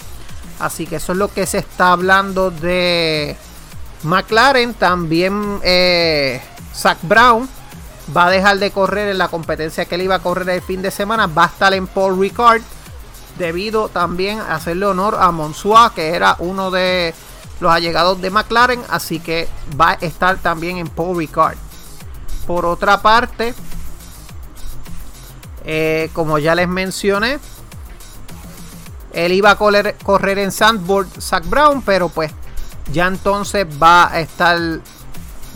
Así 0.60 0.86
que 0.86 0.98
eso 0.98 1.12
es 1.12 1.18
lo 1.18 1.28
que 1.28 1.46
se 1.46 1.58
está 1.58 1.92
hablando 1.92 2.52
de 2.52 3.36
McLaren. 4.04 4.74
También 4.74 5.60
eh, 5.64 6.42
Zach 6.74 7.00
Brown 7.02 7.50
va 8.16 8.28
a 8.28 8.30
dejar 8.30 8.60
de 8.60 8.72
correr 8.72 9.10
en 9.10 9.18
la 9.18 9.28
competencia 9.28 9.86
que 9.86 9.96
él 9.96 10.04
iba 10.04 10.16
a 10.16 10.20
correr 10.20 10.50
el 10.50 10.62
fin 10.62 10.82
de 10.82 10.92
semana. 10.92 11.28
Va 11.28 11.46
a 11.46 11.48
estar 11.48 11.74
en 11.74 11.88
Paul 11.88 12.20
Ricard. 12.20 12.62
Debido 13.38 13.90
también 13.90 14.40
a 14.40 14.56
hacerle 14.56 14.86
honor 14.86 15.18
a 15.20 15.32
Monsua, 15.32 15.94
que 15.96 16.16
era 16.16 16.36
uno 16.40 16.70
de 16.70 17.14
los 17.62 17.72
allegados 17.72 18.20
de 18.22 18.30
McLaren. 18.30 18.82
Así 18.89 19.20
que 19.20 19.48
va 19.80 19.91
a 19.91 19.94
estar 19.94 20.38
también 20.39 20.77
en 20.77 20.88
Paul 20.88 21.18
Ricard. 21.18 21.58
Por 22.46 22.65
otra 22.65 23.01
parte, 23.01 23.53
eh, 25.63 26.10
como 26.13 26.39
ya 26.39 26.56
les 26.56 26.68
mencioné, 26.68 27.39
él 29.13 29.32
iba 29.32 29.51
a 29.51 29.56
correr, 29.58 30.39
en 30.39 30.51
Sandboard 30.51 31.22
Zach 31.22 31.48
Brown, 31.48 31.82
pero 31.82 32.10
pues 32.10 32.32
ya 32.91 33.08
entonces 33.08 33.65
va 33.82 34.12
a 34.12 34.20
estar 34.20 34.58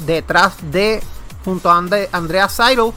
detrás 0.06 0.56
de 0.72 1.02
junto 1.44 1.72
a 1.72 1.78
Andrea 2.12 2.50
Seidel 2.50 2.92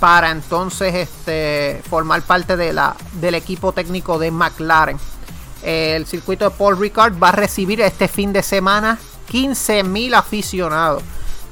para 0.00 0.30
entonces 0.30 0.94
este, 0.94 1.82
formar 1.88 2.22
parte 2.22 2.56
de 2.56 2.72
la, 2.72 2.96
del 3.14 3.34
equipo 3.34 3.72
técnico 3.72 4.18
de 4.18 4.30
McLaren. 4.30 4.98
El 5.62 6.06
circuito 6.06 6.44
de 6.44 6.50
Paul 6.50 6.78
Ricard 6.78 7.20
va 7.22 7.28
a 7.28 7.32
recibir 7.32 7.80
este 7.80 8.08
fin 8.08 8.32
de 8.32 8.42
semana 8.42 8.98
15.000 9.30 10.14
aficionados. 10.14 11.02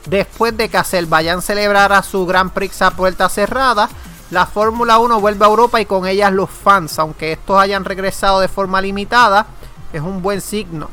Después 0.07 0.57
de 0.57 0.69
que 0.69 0.79
Azerbaiyán 0.79 1.43
celebrara 1.43 2.03
su 2.03 2.25
Grand 2.25 2.51
Prix 2.51 2.81
a 2.83 2.93
puerta 2.93 3.29
cerrada, 3.29 3.89
la 4.31 4.47
Fórmula 4.47 4.99
1 4.99 5.21
vuelve 5.21 5.45
a 5.45 5.49
Europa 5.49 5.81
y 5.81 5.87
con 5.87 6.07
ellas 6.07 6.33
los 6.33 6.51
fans, 6.51 6.99
aunque 6.99 7.33
estos 7.33 7.59
hayan 7.59 7.85
regresado 7.85 8.41
de 8.41 8.49
forma 8.49 8.81
limitada, 8.81 9.47
es 9.93 10.01
un 10.01 10.23
buen 10.23 10.41
signo. 10.41 10.89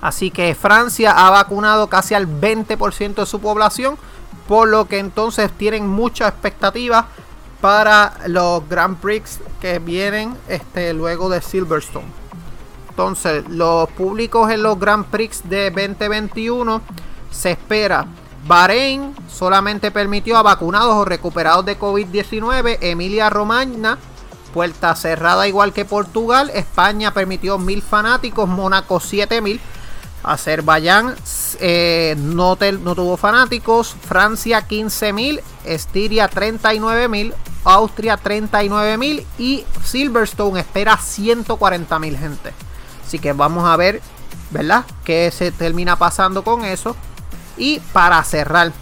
Así 0.00 0.30
que 0.30 0.54
Francia 0.54 1.12
ha 1.12 1.30
vacunado 1.30 1.88
casi 1.88 2.14
al 2.14 2.28
20% 2.28 3.14
de 3.14 3.26
su 3.26 3.40
población, 3.40 3.96
por 4.46 4.68
lo 4.68 4.86
que 4.86 4.98
entonces 4.98 5.50
tienen 5.52 5.88
mucha 5.88 6.28
expectativa 6.28 7.08
para 7.60 8.14
los 8.26 8.68
Grand 8.68 8.96
Prix 8.98 9.40
que 9.60 9.78
vienen 9.78 10.36
este, 10.48 10.92
luego 10.92 11.28
de 11.28 11.40
Silverstone. 11.40 12.06
Entonces, 12.90 13.48
los 13.48 13.88
públicos 13.90 14.50
en 14.50 14.62
los 14.62 14.78
Grand 14.78 15.06
Prix 15.06 15.48
de 15.48 15.70
2021 15.70 16.82
se 17.30 17.52
espera 17.52 18.06
Bahrein 18.46 19.14
solamente 19.28 19.90
permitió 19.90 20.36
a 20.36 20.42
vacunados 20.42 20.94
o 20.94 21.04
recuperados 21.04 21.64
de 21.66 21.78
COVID-19. 21.78 22.78
Emilia 22.80 23.28
Romagna, 23.28 23.98
puerta 24.54 24.94
cerrada 24.96 25.46
igual 25.46 25.72
que 25.72 25.84
Portugal. 25.84 26.50
España 26.54 27.12
permitió 27.12 27.58
mil 27.58 27.82
fanáticos. 27.82 28.48
Mónaco 28.48 29.00
7000. 29.00 29.60
Azerbaiyán 30.22 31.14
eh, 31.60 32.14
no, 32.18 32.56
tuvo 32.56 33.16
fanáticos. 33.16 33.94
Francia 34.06 34.66
15.000. 34.66 35.40
Estiria 35.64 36.30
39.000. 36.30 37.34
Austria 37.64 38.18
39.000. 38.18 39.24
Y 39.38 39.64
Silverstone 39.84 40.60
espera 40.60 40.98
140.000 40.98 42.18
gente. 42.18 42.52
Así 43.06 43.18
que 43.18 43.32
vamos 43.32 43.64
a 43.64 43.76
ver, 43.76 44.02
¿verdad? 44.50 44.84
¿Qué 45.04 45.30
se 45.30 45.50
termina 45.50 45.96
pasando 45.96 46.44
con 46.44 46.64
eso? 46.64 46.94
Y 47.56 47.80
para 47.92 48.22
cerrar, 48.22 48.72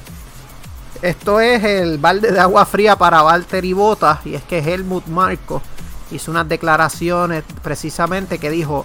esto 1.02 1.40
es 1.40 1.62
el 1.62 1.98
balde 1.98 2.32
de 2.32 2.40
agua 2.40 2.66
fría 2.66 2.96
para 2.96 3.22
Walter 3.22 3.64
Bottas. 3.74 4.26
Y 4.26 4.34
es 4.34 4.42
que 4.42 4.58
Helmut 4.58 5.06
Marco 5.06 5.62
hizo 6.10 6.30
unas 6.30 6.48
declaraciones 6.48 7.44
precisamente 7.62 8.38
que 8.38 8.50
dijo: 8.50 8.84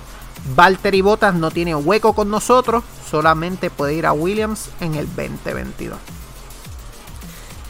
Walter 0.55 1.01
Bottas 1.01 1.33
no 1.33 1.51
tiene 1.51 1.75
hueco 1.75 2.13
con 2.13 2.29
nosotros, 2.29 2.83
solamente 3.09 3.69
puede 3.69 3.93
ir 3.93 4.05
a 4.05 4.13
Williams 4.13 4.69
en 4.79 4.95
el 4.95 5.07
2022. 5.07 5.97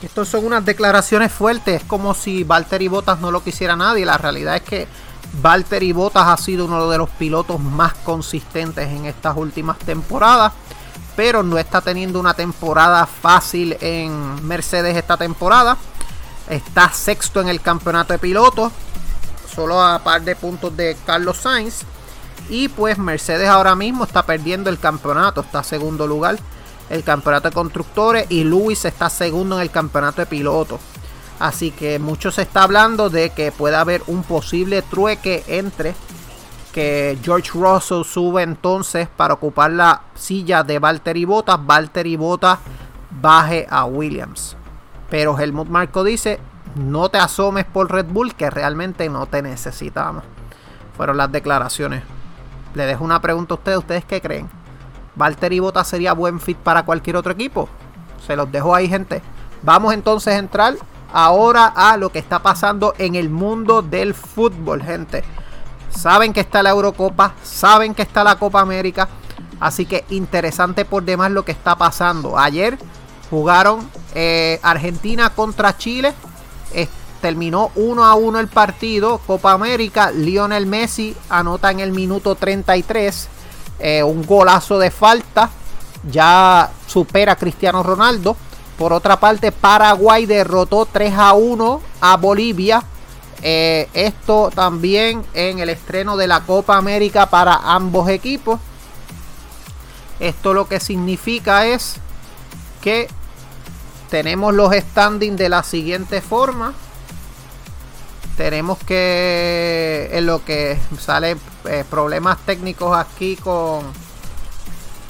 Estas 0.01 0.27
son 0.27 0.45
unas 0.45 0.65
declaraciones 0.65 1.31
fuertes, 1.31 1.81
es 1.81 1.87
como 1.87 2.13
si 2.13 2.43
Valtteri 2.43 2.87
Bottas 2.87 3.19
no 3.19 3.29
lo 3.29 3.43
quisiera 3.43 3.75
nadie. 3.75 4.05
La 4.05 4.17
realidad 4.17 4.55
es 4.55 4.63
que 4.63 4.87
Valtteri 5.41 5.91
Bottas 5.91 6.27
ha 6.27 6.37
sido 6.37 6.65
uno 6.65 6.89
de 6.89 6.97
los 6.97 7.09
pilotos 7.09 7.59
más 7.59 7.93
consistentes 7.93 8.87
en 8.89 9.05
estas 9.05 9.37
últimas 9.37 9.77
temporadas 9.77 10.53
pero 11.15 11.43
no 11.43 11.57
está 11.57 11.81
teniendo 11.81 12.19
una 12.19 12.33
temporada 12.33 13.05
fácil 13.05 13.77
en 13.81 14.45
Mercedes 14.47 14.95
esta 14.95 15.17
temporada. 15.17 15.77
Está 16.49 16.91
sexto 16.91 17.41
en 17.41 17.47
el 17.47 17.61
campeonato 17.61 18.13
de 18.13 18.19
pilotos, 18.19 18.71
solo 19.53 19.81
a 19.81 19.99
par 19.99 20.21
de 20.21 20.35
puntos 20.35 20.75
de 20.75 20.97
Carlos 21.05 21.37
Sainz. 21.37 21.83
Y 22.51 22.67
pues 22.67 22.97
Mercedes 22.97 23.47
ahora 23.47 23.75
mismo 23.75 24.03
está 24.03 24.23
perdiendo 24.23 24.69
el 24.69 24.77
campeonato, 24.77 25.39
está 25.41 25.63
segundo 25.63 26.05
lugar 26.05 26.37
el 26.89 27.03
campeonato 27.03 27.47
de 27.47 27.55
constructores 27.55 28.25
y 28.29 28.43
Lewis 28.43 28.83
está 28.83 29.09
segundo 29.09 29.55
en 29.55 29.61
el 29.61 29.71
campeonato 29.71 30.21
de 30.21 30.25
pilotos. 30.25 30.81
Así 31.39 31.71
que 31.71 31.97
mucho 31.97 32.29
se 32.29 32.41
está 32.41 32.63
hablando 32.63 33.09
de 33.09 33.29
que 33.29 33.53
puede 33.53 33.77
haber 33.77 34.03
un 34.07 34.23
posible 34.23 34.81
trueque 34.81 35.45
entre 35.47 35.95
que 36.73 37.17
George 37.23 37.51
Russell 37.53 38.03
sube 38.03 38.43
entonces 38.43 39.07
para 39.07 39.35
ocupar 39.35 39.71
la 39.71 40.01
silla 40.13 40.63
de 40.63 40.79
Valtteri 40.79 41.23
Bottas. 41.23 41.65
Valtteri 41.65 42.17
Bottas 42.17 42.59
baje 43.09 43.65
a 43.69 43.85
Williams. 43.85 44.57
Pero 45.09 45.39
Helmut 45.39 45.69
Marco 45.69 46.03
dice, 46.03 46.39
no 46.75 47.07
te 47.07 47.17
asomes 47.17 47.63
por 47.63 47.89
Red 47.89 48.07
Bull 48.07 48.35
que 48.35 48.49
realmente 48.49 49.07
no 49.07 49.25
te 49.25 49.41
necesitamos. 49.41 50.25
Fueron 50.97 51.15
las 51.15 51.31
declaraciones. 51.31 52.03
Le 52.73 52.85
dejo 52.85 53.03
una 53.03 53.21
pregunta 53.21 53.53
a 53.53 53.57
ustedes, 53.57 53.77
¿ustedes 53.77 54.05
qué 54.05 54.21
creen? 54.21 54.49
¿Valtteri 55.15 55.59
Bottas 55.59 55.87
sería 55.87 56.13
buen 56.13 56.39
fit 56.39 56.57
para 56.57 56.83
cualquier 56.83 57.17
otro 57.17 57.33
equipo? 57.33 57.67
Se 58.25 58.35
los 58.35 58.51
dejo 58.51 58.73
ahí, 58.73 58.87
gente. 58.87 59.21
Vamos 59.61 59.93
entonces 59.93 60.33
a 60.33 60.39
entrar 60.39 60.75
ahora 61.13 61.65
a 61.75 61.97
lo 61.97 62.11
que 62.11 62.19
está 62.19 62.39
pasando 62.39 62.93
en 62.97 63.15
el 63.15 63.29
mundo 63.29 63.81
del 63.81 64.13
fútbol, 64.13 64.81
gente. 64.81 65.23
Saben 65.89 66.31
que 66.31 66.39
está 66.39 66.63
la 66.63 66.69
Eurocopa, 66.69 67.33
saben 67.43 67.93
que 67.93 68.01
está 68.01 68.23
la 68.23 68.37
Copa 68.37 68.61
América. 68.61 69.09
Así 69.59 69.85
que 69.85 70.05
interesante 70.09 70.85
por 70.85 71.03
demás 71.03 71.31
lo 71.31 71.45
que 71.45 71.51
está 71.51 71.75
pasando. 71.75 72.37
Ayer 72.39 72.77
jugaron 73.29 73.87
eh, 74.15 74.59
Argentina 74.63 75.29
contra 75.29 75.77
Chile. 75.77 76.13
Terminó 77.21 77.71
1 77.75 78.03
a 78.03 78.15
1 78.15 78.39
el 78.39 78.47
partido. 78.47 79.19
Copa 79.25 79.53
América. 79.53 80.11
Lionel 80.11 80.65
Messi 80.65 81.15
anota 81.29 81.71
en 81.71 81.79
el 81.79 81.91
minuto 81.91 82.35
33. 82.35 83.29
Eh, 83.79 84.03
un 84.03 84.25
golazo 84.25 84.79
de 84.79 84.91
falta. 84.91 85.49
Ya 86.09 86.71
supera 86.87 87.35
Cristiano 87.35 87.83
Ronaldo. 87.83 88.35
Por 88.77 88.93
otra 88.93 89.19
parte, 89.19 89.51
Paraguay 89.51 90.25
derrotó 90.25 90.85
3 90.85 91.13
a 91.15 91.33
1 91.33 91.81
a 92.01 92.17
Bolivia. 92.17 92.83
Eh, 93.43 93.89
esto 93.93 94.51
también 94.53 95.23
en 95.33 95.59
el 95.59 95.69
estreno 95.69 96.17
de 96.17 96.27
la 96.27 96.41
Copa 96.41 96.77
América 96.77 97.27
para 97.27 97.55
ambos 97.55 98.09
equipos. 98.09 98.59
Esto 100.19 100.53
lo 100.53 100.67
que 100.67 100.79
significa 100.79 101.65
es 101.65 101.95
que 102.81 103.07
tenemos 104.11 104.53
los 104.53 104.73
standings 104.73 105.37
de 105.37 105.49
la 105.49 105.63
siguiente 105.63 106.21
forma. 106.21 106.73
Tenemos 108.41 108.79
que 108.79 110.09
en 110.13 110.25
lo 110.25 110.43
que 110.43 110.75
sale 110.99 111.37
eh, 111.65 111.85
problemas 111.87 112.39
técnicos 112.43 112.97
aquí 112.97 113.35
con, 113.35 113.83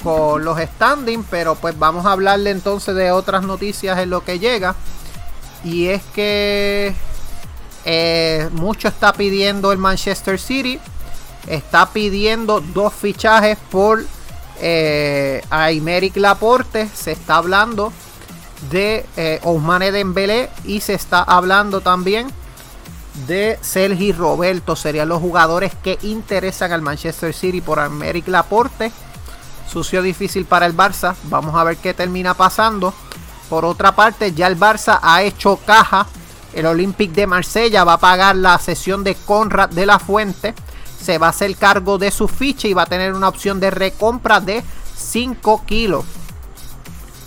con 0.04 0.44
los 0.44 0.58
standings, 0.60 1.24
pero 1.30 1.54
pues 1.54 1.78
vamos 1.78 2.04
a 2.04 2.12
hablarle 2.12 2.50
entonces 2.50 2.94
de 2.94 3.10
otras 3.10 3.42
noticias 3.42 3.98
en 4.00 4.10
lo 4.10 4.22
que 4.22 4.38
llega. 4.38 4.74
Y 5.64 5.86
es 5.86 6.02
que 6.14 6.94
eh, 7.86 8.50
mucho 8.52 8.88
está 8.88 9.14
pidiendo 9.14 9.72
el 9.72 9.78
Manchester 9.78 10.38
City. 10.38 10.78
Está 11.46 11.88
pidiendo 11.88 12.60
dos 12.60 12.92
fichajes 12.92 13.56
por 13.70 14.04
eh, 14.60 15.42
Aymeric 15.48 16.18
Laporte, 16.18 16.86
se 16.94 17.12
está 17.12 17.36
hablando 17.36 17.94
de 18.70 19.06
eh, 19.16 19.40
Ousmane 19.42 19.90
Dembélé 19.90 20.50
y 20.64 20.82
se 20.82 20.92
está 20.92 21.22
hablando 21.22 21.80
también 21.80 22.30
de 23.26 23.58
Sergi 23.60 24.12
Roberto. 24.12 24.76
Serían 24.76 25.08
los 25.08 25.20
jugadores 25.20 25.72
que 25.82 25.98
interesan 26.02 26.72
al 26.72 26.82
Manchester 26.82 27.34
City 27.34 27.60
por 27.60 27.78
Aymeric 27.78 28.28
Laporte. 28.28 28.92
Sucio 29.70 30.02
difícil 30.02 30.44
para 30.44 30.66
el 30.66 30.76
Barça. 30.76 31.14
Vamos 31.24 31.54
a 31.54 31.64
ver 31.64 31.76
qué 31.76 31.94
termina 31.94 32.34
pasando. 32.34 32.92
Por 33.48 33.64
otra 33.64 33.92
parte, 33.92 34.32
ya 34.32 34.46
el 34.46 34.58
Barça 34.58 34.98
ha 35.02 35.22
hecho 35.22 35.58
caja. 35.64 36.06
El 36.52 36.66
Olympic 36.66 37.12
de 37.12 37.26
Marsella 37.26 37.84
va 37.84 37.94
a 37.94 38.00
pagar 38.00 38.36
la 38.36 38.58
sesión 38.58 39.04
de 39.04 39.14
Conrad 39.14 39.70
de 39.70 39.86
la 39.86 39.98
Fuente. 39.98 40.54
Se 41.00 41.18
va 41.18 41.28
a 41.28 41.30
hacer 41.30 41.56
cargo 41.56 41.98
de 41.98 42.10
su 42.10 42.28
ficha 42.28 42.68
y 42.68 42.74
va 42.74 42.82
a 42.82 42.86
tener 42.86 43.14
una 43.14 43.28
opción 43.28 43.58
de 43.60 43.70
recompra 43.70 44.40
de 44.40 44.62
5 44.96 45.64
kilos. 45.66 46.04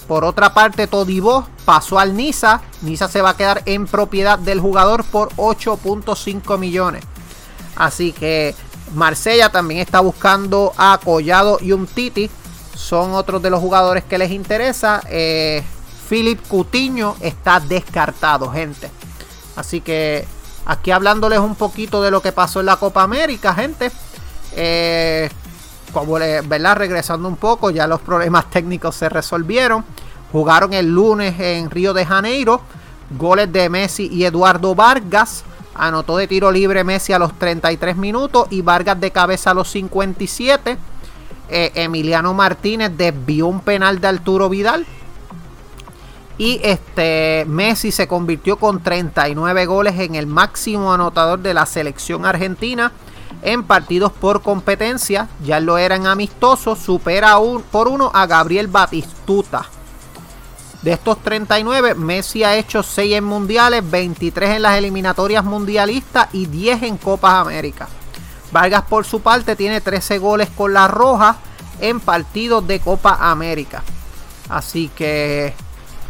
Por 0.07 0.23
otra 0.23 0.53
parte, 0.53 0.87
Todibó 0.87 1.47
pasó 1.65 1.99
al 1.99 2.15
Niza. 2.15 2.61
Niza 2.81 3.07
se 3.07 3.21
va 3.21 3.31
a 3.31 3.37
quedar 3.37 3.63
en 3.65 3.87
propiedad 3.87 4.37
del 4.37 4.59
jugador 4.59 5.03
por 5.03 5.29
8.5 5.35 6.57
millones. 6.57 7.03
Así 7.75 8.11
que 8.13 8.55
Marsella 8.93 9.49
también 9.49 9.81
está 9.81 9.99
buscando 9.99 10.73
a 10.77 10.99
Collado 11.03 11.57
y 11.61 11.71
un 11.71 11.87
Titi. 11.87 12.29
Son 12.75 13.13
otros 13.13 13.41
de 13.41 13.49
los 13.49 13.59
jugadores 13.59 14.03
que 14.03 14.17
les 14.17 14.31
interesa. 14.31 15.01
Eh, 15.09 15.63
Philip 16.09 16.39
Cutiño 16.47 17.15
está 17.19 17.59
descartado, 17.59 18.51
gente. 18.51 18.91
Así 19.55 19.81
que 19.81 20.27
aquí 20.65 20.91
hablándoles 20.91 21.39
un 21.39 21.55
poquito 21.55 22.01
de 22.01 22.11
lo 22.11 22.21
que 22.21 22.31
pasó 22.31 22.59
en 22.59 22.67
la 22.67 22.75
Copa 22.75 23.01
América, 23.01 23.53
gente. 23.53 23.91
Eh, 24.55 25.29
¿verdad? 26.03 26.75
Regresando 26.75 27.27
un 27.27 27.37
poco, 27.37 27.69
ya 27.69 27.87
los 27.87 28.01
problemas 28.01 28.49
técnicos 28.49 28.95
se 28.95 29.09
resolvieron. 29.09 29.85
Jugaron 30.31 30.73
el 30.73 30.93
lunes 30.93 31.39
en 31.39 31.69
Río 31.69 31.93
de 31.93 32.05
Janeiro. 32.05 32.61
Goles 33.17 33.51
de 33.53 33.69
Messi 33.69 34.07
y 34.11 34.25
Eduardo 34.25 34.75
Vargas. 34.75 35.43
Anotó 35.75 36.17
de 36.17 36.27
tiro 36.27 36.51
libre 36.51 36.83
Messi 36.83 37.13
a 37.13 37.19
los 37.19 37.37
33 37.37 37.95
minutos 37.95 38.47
y 38.49 38.61
Vargas 38.61 38.99
de 38.99 39.11
cabeza 39.11 39.51
a 39.51 39.53
los 39.53 39.69
57. 39.69 40.77
Eh, 41.47 41.71
Emiliano 41.75 42.33
Martínez 42.33 42.91
desvió 42.97 43.47
un 43.47 43.59
penal 43.61 44.01
de 44.01 44.07
Arturo 44.07 44.49
Vidal. 44.49 44.85
Y 46.37 46.59
este 46.63 47.45
Messi 47.47 47.91
se 47.91 48.07
convirtió 48.07 48.57
con 48.57 48.81
39 48.81 49.65
goles 49.67 49.99
en 49.99 50.15
el 50.15 50.27
máximo 50.27 50.93
anotador 50.93 51.39
de 51.39 51.53
la 51.53 51.65
selección 51.65 52.25
argentina 52.25 52.91
en 53.41 53.63
partidos 53.63 54.11
por 54.11 54.41
competencia. 54.41 55.27
Ya 55.43 55.59
lo 55.59 55.77
eran 55.77 56.07
amistosos. 56.07 56.79
Supera 56.79 57.37
por 57.71 57.87
uno 57.87 58.11
a 58.13 58.25
Gabriel 58.25 58.67
Batistuta. 58.67 59.65
De 60.81 60.93
estos 60.93 61.17
39, 61.23 61.95
Messi 61.95 62.43
ha 62.43 62.55
hecho 62.55 62.83
6 62.83 63.15
en 63.15 63.23
mundiales, 63.23 63.89
23 63.89 64.51
en 64.51 64.61
las 64.61 64.77
eliminatorias 64.77 65.43
mundialistas 65.43 66.27
y 66.31 66.45
10 66.45 66.83
en 66.83 66.97
Copas 66.97 67.33
América. 67.33 67.87
Vargas 68.51 68.83
por 68.83 69.03
su 69.03 69.21
parte 69.21 69.55
tiene 69.55 69.81
13 69.81 70.19
goles 70.19 70.49
con 70.55 70.73
la 70.73 70.87
roja 70.87 71.37
en 71.79 71.99
partidos 71.99 72.67
de 72.67 72.79
Copa 72.79 73.17
América. 73.19 73.83
Así 74.47 74.89
que 74.95 75.55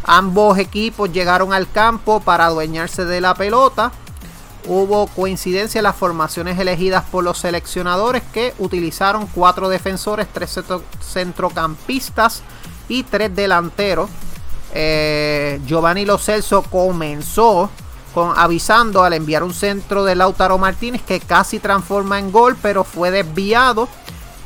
ambos 0.04 0.58
equipos 0.58 1.10
llegaron 1.10 1.52
al 1.52 1.70
campo 1.70 2.20
para 2.20 2.46
adueñarse 2.46 3.04
de 3.04 3.20
la 3.20 3.34
pelota. 3.34 3.92
Hubo 4.68 5.06
coincidencia 5.06 5.78
en 5.78 5.84
las 5.84 5.94
formaciones 5.94 6.58
elegidas 6.58 7.04
por 7.04 7.22
los 7.22 7.38
seleccionadores 7.38 8.22
que 8.32 8.52
utilizaron 8.58 9.28
cuatro 9.28 9.68
defensores, 9.68 10.26
tres 10.32 10.58
centrocampistas 11.00 12.42
y 12.88 13.04
tres 13.04 13.34
delanteros. 13.34 14.10
Eh, 14.74 15.60
Giovanni 15.66 16.04
Lo 16.04 16.18
Celso 16.18 16.62
comenzó 16.62 17.70
con, 18.12 18.32
avisando 18.36 19.04
al 19.04 19.12
enviar 19.12 19.44
un 19.44 19.54
centro 19.54 20.04
de 20.04 20.16
Lautaro 20.16 20.58
Martínez 20.58 21.02
que 21.02 21.20
casi 21.20 21.60
transforma 21.60 22.18
en 22.18 22.32
gol, 22.32 22.56
pero 22.60 22.82
fue 22.82 23.12
desviado. 23.12 23.88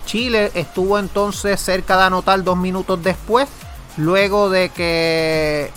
Chile 0.05 0.51
estuvo 0.55 0.99
entonces 0.99 1.61
cerca 1.61 1.97
de 1.97 2.05
anotar 2.05 2.43
dos 2.45 2.59
minutos 2.59 3.03
después, 3.03 3.49
luego 3.97 4.51
de 4.51 4.69
que 4.69 5.71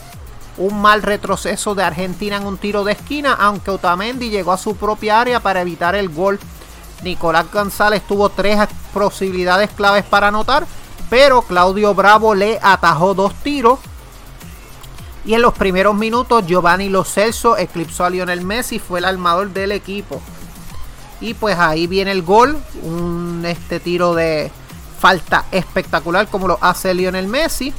un 0.58 0.82
mal 0.82 1.02
retroceso 1.02 1.76
de 1.76 1.84
Argentina 1.84 2.38
en 2.38 2.46
un 2.46 2.58
tiro 2.58 2.84
de 2.84 2.94
esquina, 2.94 3.34
aunque 3.34 3.72
Otamendi 3.72 4.30
llegó 4.30 4.52
a 4.52 4.58
su 4.58 4.76
propia 4.76 5.22
área 5.22 5.40
para 5.40 5.62
evitar 5.62 5.96
el 5.96 6.10
gol. 6.10 6.40
Nicolás 7.04 7.52
González 7.52 8.02
tuvo 8.08 8.30
tres 8.30 8.60
posibilidades 8.94 9.70
claves 9.72 10.04
para 10.04 10.30
anotar, 10.30 10.66
pero 11.10 11.42
Claudio 11.42 11.94
Bravo 11.94 12.36
le 12.36 12.60
atajó 12.62 13.14
dos 13.14 13.34
tiros 13.44 13.80
y 15.26 15.34
en 15.34 15.42
los 15.42 15.54
primeros 15.54 15.96
minutos 15.96 16.46
Giovanni 16.46 16.90
Lo 16.90 17.04
Celso 17.04 17.58
eclipsó 17.58 18.04
a 18.04 18.10
Lionel 18.10 18.42
Messi, 18.42 18.80
fue 18.80 19.00
el 19.00 19.06
armador 19.06 19.52
del 19.52 19.72
equipo. 19.72 20.22
Y 21.22 21.34
pues 21.34 21.58
ahí 21.58 21.88
viene 21.88 22.12
el 22.12 22.24
gol, 22.24 22.58
un 22.82 23.44
este 23.46 23.80
tiro 23.80 24.14
de 24.14 24.52
falta 25.00 25.46
espectacular 25.52 26.28
como 26.28 26.48
lo 26.48 26.58
hace 26.62 26.94
Lionel 26.94 27.28
Messi. 27.28 27.74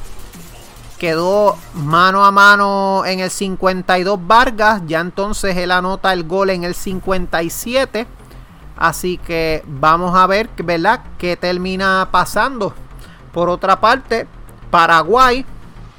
Quedó 0.99 1.57
mano 1.75 2.25
a 2.25 2.31
mano 2.31 3.05
en 3.05 3.21
el 3.21 3.31
52 3.31 4.27
Vargas, 4.27 4.83
ya 4.87 5.01
entonces 5.01 5.57
él 5.57 5.71
anota 5.71 6.13
el 6.13 6.25
gol 6.25 6.51
en 6.51 6.65
el 6.65 6.75
57. 6.75 8.07
Así 8.77 9.19
que 9.19 9.63
vamos 9.67 10.17
a 10.17 10.27
ver, 10.27 10.49
¿verdad? 10.57 11.01
¿Qué 11.19 11.37
termina 11.37 12.09
pasando? 12.11 12.75
Por 13.33 13.49
otra 13.49 13.81
parte, 13.81 14.27
Paraguay 14.71 15.45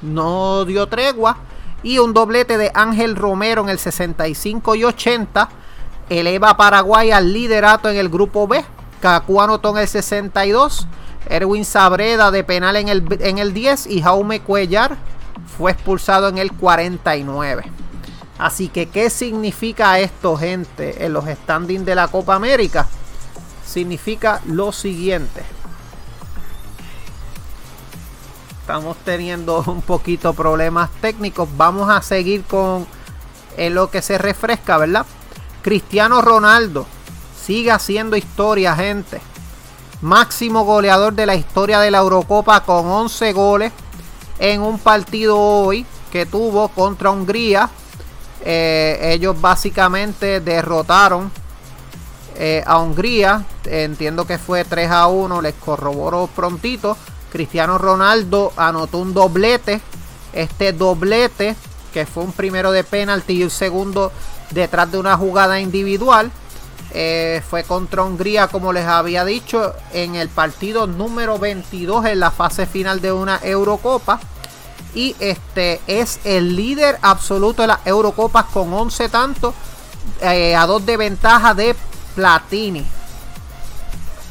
no 0.02 0.64
dio 0.64 0.86
tregua. 0.86 1.38
Y 1.82 1.98
un 1.98 2.14
doblete 2.14 2.58
de 2.58 2.72
Ángel 2.74 3.16
Romero 3.16 3.62
en 3.62 3.68
el 3.68 3.78
65 3.78 4.74
y 4.74 4.84
80 4.84 5.48
eleva 6.08 6.50
a 6.50 6.56
Paraguay 6.56 7.10
al 7.10 7.32
liderato 7.32 7.88
en 7.88 7.96
el 7.96 8.08
grupo 8.08 8.46
B. 8.48 8.64
Cacuano 9.00 9.60
en 9.62 9.76
el 9.78 9.88
62. 9.88 10.86
Erwin 11.28 11.64
Sabreda 11.64 12.30
de 12.30 12.44
penal 12.44 12.76
en 12.76 12.88
el, 12.88 13.04
en 13.20 13.38
el 13.38 13.52
10 13.52 13.86
y 13.86 14.02
Jaume 14.02 14.40
Cuellar 14.40 14.96
fue 15.56 15.72
expulsado 15.72 16.28
en 16.28 16.38
el 16.38 16.52
49. 16.52 17.64
Así 18.38 18.68
que, 18.68 18.88
¿qué 18.88 19.08
significa 19.08 19.98
esto, 19.98 20.36
gente, 20.36 21.04
en 21.04 21.12
los 21.12 21.24
standings 21.24 21.86
de 21.86 21.94
la 21.94 22.08
Copa 22.08 22.34
América? 22.34 22.86
Significa 23.66 24.40
lo 24.46 24.72
siguiente. 24.72 25.42
Estamos 28.60 28.96
teniendo 29.04 29.62
un 29.66 29.82
poquito 29.82 30.34
problemas 30.34 30.90
técnicos. 31.00 31.48
Vamos 31.56 31.88
a 31.88 32.02
seguir 32.02 32.44
con 32.44 32.86
en 33.56 33.74
lo 33.74 33.90
que 33.90 34.02
se 34.02 34.18
refresca, 34.18 34.76
¿verdad? 34.76 35.06
Cristiano 35.62 36.20
Ronaldo 36.20 36.86
sigue 37.46 37.70
haciendo 37.70 38.16
historia, 38.16 38.74
gente. 38.74 39.20
Máximo 40.02 40.64
goleador 40.64 41.14
de 41.14 41.24
la 41.24 41.34
historia 41.34 41.80
de 41.80 41.90
la 41.90 41.98
Eurocopa 41.98 42.62
con 42.64 42.86
11 42.86 43.32
goles 43.32 43.72
en 44.38 44.60
un 44.60 44.78
partido 44.78 45.38
hoy 45.38 45.86
que 46.12 46.26
tuvo 46.26 46.68
contra 46.68 47.10
Hungría. 47.10 47.70
Eh, 48.44 49.12
ellos 49.14 49.40
básicamente 49.40 50.40
derrotaron 50.40 51.30
eh, 52.36 52.62
a 52.66 52.78
Hungría. 52.78 53.44
Entiendo 53.64 54.26
que 54.26 54.38
fue 54.38 54.64
3 54.64 54.90
a 54.90 55.06
1. 55.06 55.40
Les 55.40 55.54
corroboró 55.54 56.26
prontito. 56.26 56.96
Cristiano 57.32 57.78
Ronaldo 57.78 58.52
anotó 58.56 58.98
un 58.98 59.14
doblete. 59.14 59.80
Este 60.34 60.72
doblete, 60.74 61.56
que 61.94 62.04
fue 62.04 62.22
un 62.22 62.32
primero 62.32 62.70
de 62.70 62.84
penalti 62.84 63.34
y 63.34 63.44
un 63.44 63.50
segundo 63.50 64.12
detrás 64.50 64.92
de 64.92 64.98
una 64.98 65.16
jugada 65.16 65.58
individual, 65.58 66.30
eh, 66.98 67.42
fue 67.46 67.62
contra 67.62 68.04
Hungría, 68.04 68.48
como 68.48 68.72
les 68.72 68.86
había 68.86 69.26
dicho, 69.26 69.74
en 69.92 70.14
el 70.14 70.30
partido 70.30 70.86
número 70.86 71.38
22 71.38 72.06
en 72.06 72.20
la 72.20 72.30
fase 72.30 72.64
final 72.64 73.02
de 73.02 73.12
una 73.12 73.38
Eurocopa. 73.42 74.18
Y 74.94 75.14
este 75.20 75.78
es 75.86 76.20
el 76.24 76.56
líder 76.56 76.98
absoluto 77.02 77.60
de 77.60 77.68
las 77.68 77.86
Eurocopas 77.86 78.46
con 78.46 78.72
11 78.72 79.10
tantos 79.10 79.54
eh, 80.22 80.56
a 80.56 80.64
dos 80.64 80.86
de 80.86 80.96
ventaja 80.96 81.52
de 81.52 81.76
Platini. 82.14 82.86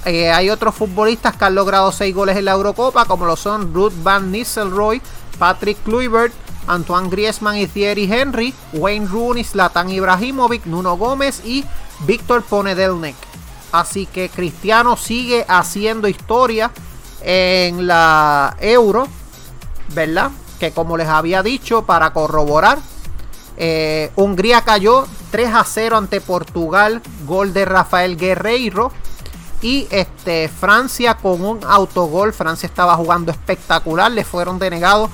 Eh, 0.06 0.32
hay 0.32 0.50
otros 0.50 0.74
futbolistas 0.74 1.36
que 1.36 1.46
han 1.46 1.54
logrado 1.54 1.92
6 1.92 2.16
goles 2.16 2.36
en 2.36 2.46
la 2.46 2.54
Eurocopa, 2.54 3.06
como 3.06 3.28
lo 3.28 3.36
son 3.36 3.76
Ruth 3.76 3.94
Van 4.02 4.32
Nistelrooy, 4.32 5.04
Patrick 5.38 5.84
Kluivert, 5.84 6.34
Antoine 6.66 7.10
Griezmann 7.10 7.58
y 7.58 7.68
Thierry 7.68 8.12
Henry, 8.12 8.56
Wayne 8.74 9.08
Rooney, 9.08 9.44
Zlatan 9.44 9.92
Ibrahimovic, 9.92 10.66
Nuno 10.66 10.98
Gómez 10.98 11.46
y 11.46 11.64
Víctor 12.02 12.44
Ponedelnik. 12.44 13.16
Así 13.72 14.06
que 14.06 14.30
Cristiano 14.30 14.96
sigue 14.98 15.46
haciendo 15.48 16.08
historia 16.08 16.72
en 17.22 17.88
la 17.88 18.56
Euro, 18.60 19.08
¿verdad? 19.94 20.32
Que 20.60 20.72
como 20.72 20.96
les 20.98 21.08
había 21.08 21.44
dicho, 21.44 21.84
para 21.84 22.14
corroborar, 22.14 22.80
eh, 23.58 24.12
Hungría 24.16 24.62
cayó 24.62 25.06
3 25.32 25.54
a 25.54 25.64
0 25.64 25.98
ante 25.98 26.22
Portugal, 26.22 27.02
gol 27.26 27.54
de 27.54 27.66
Rafael 27.66 28.18
Guerreiro. 28.18 28.92
Y 29.62 29.88
este, 29.90 30.48
Francia 30.48 31.16
con 31.16 31.44
un 31.44 31.60
autogol. 31.64 32.34
Francia 32.34 32.68
estaba 32.68 32.96
jugando 32.96 33.32
espectacular. 33.32 34.12
Le 34.12 34.24
fueron 34.24 34.60
denegados 34.60 35.10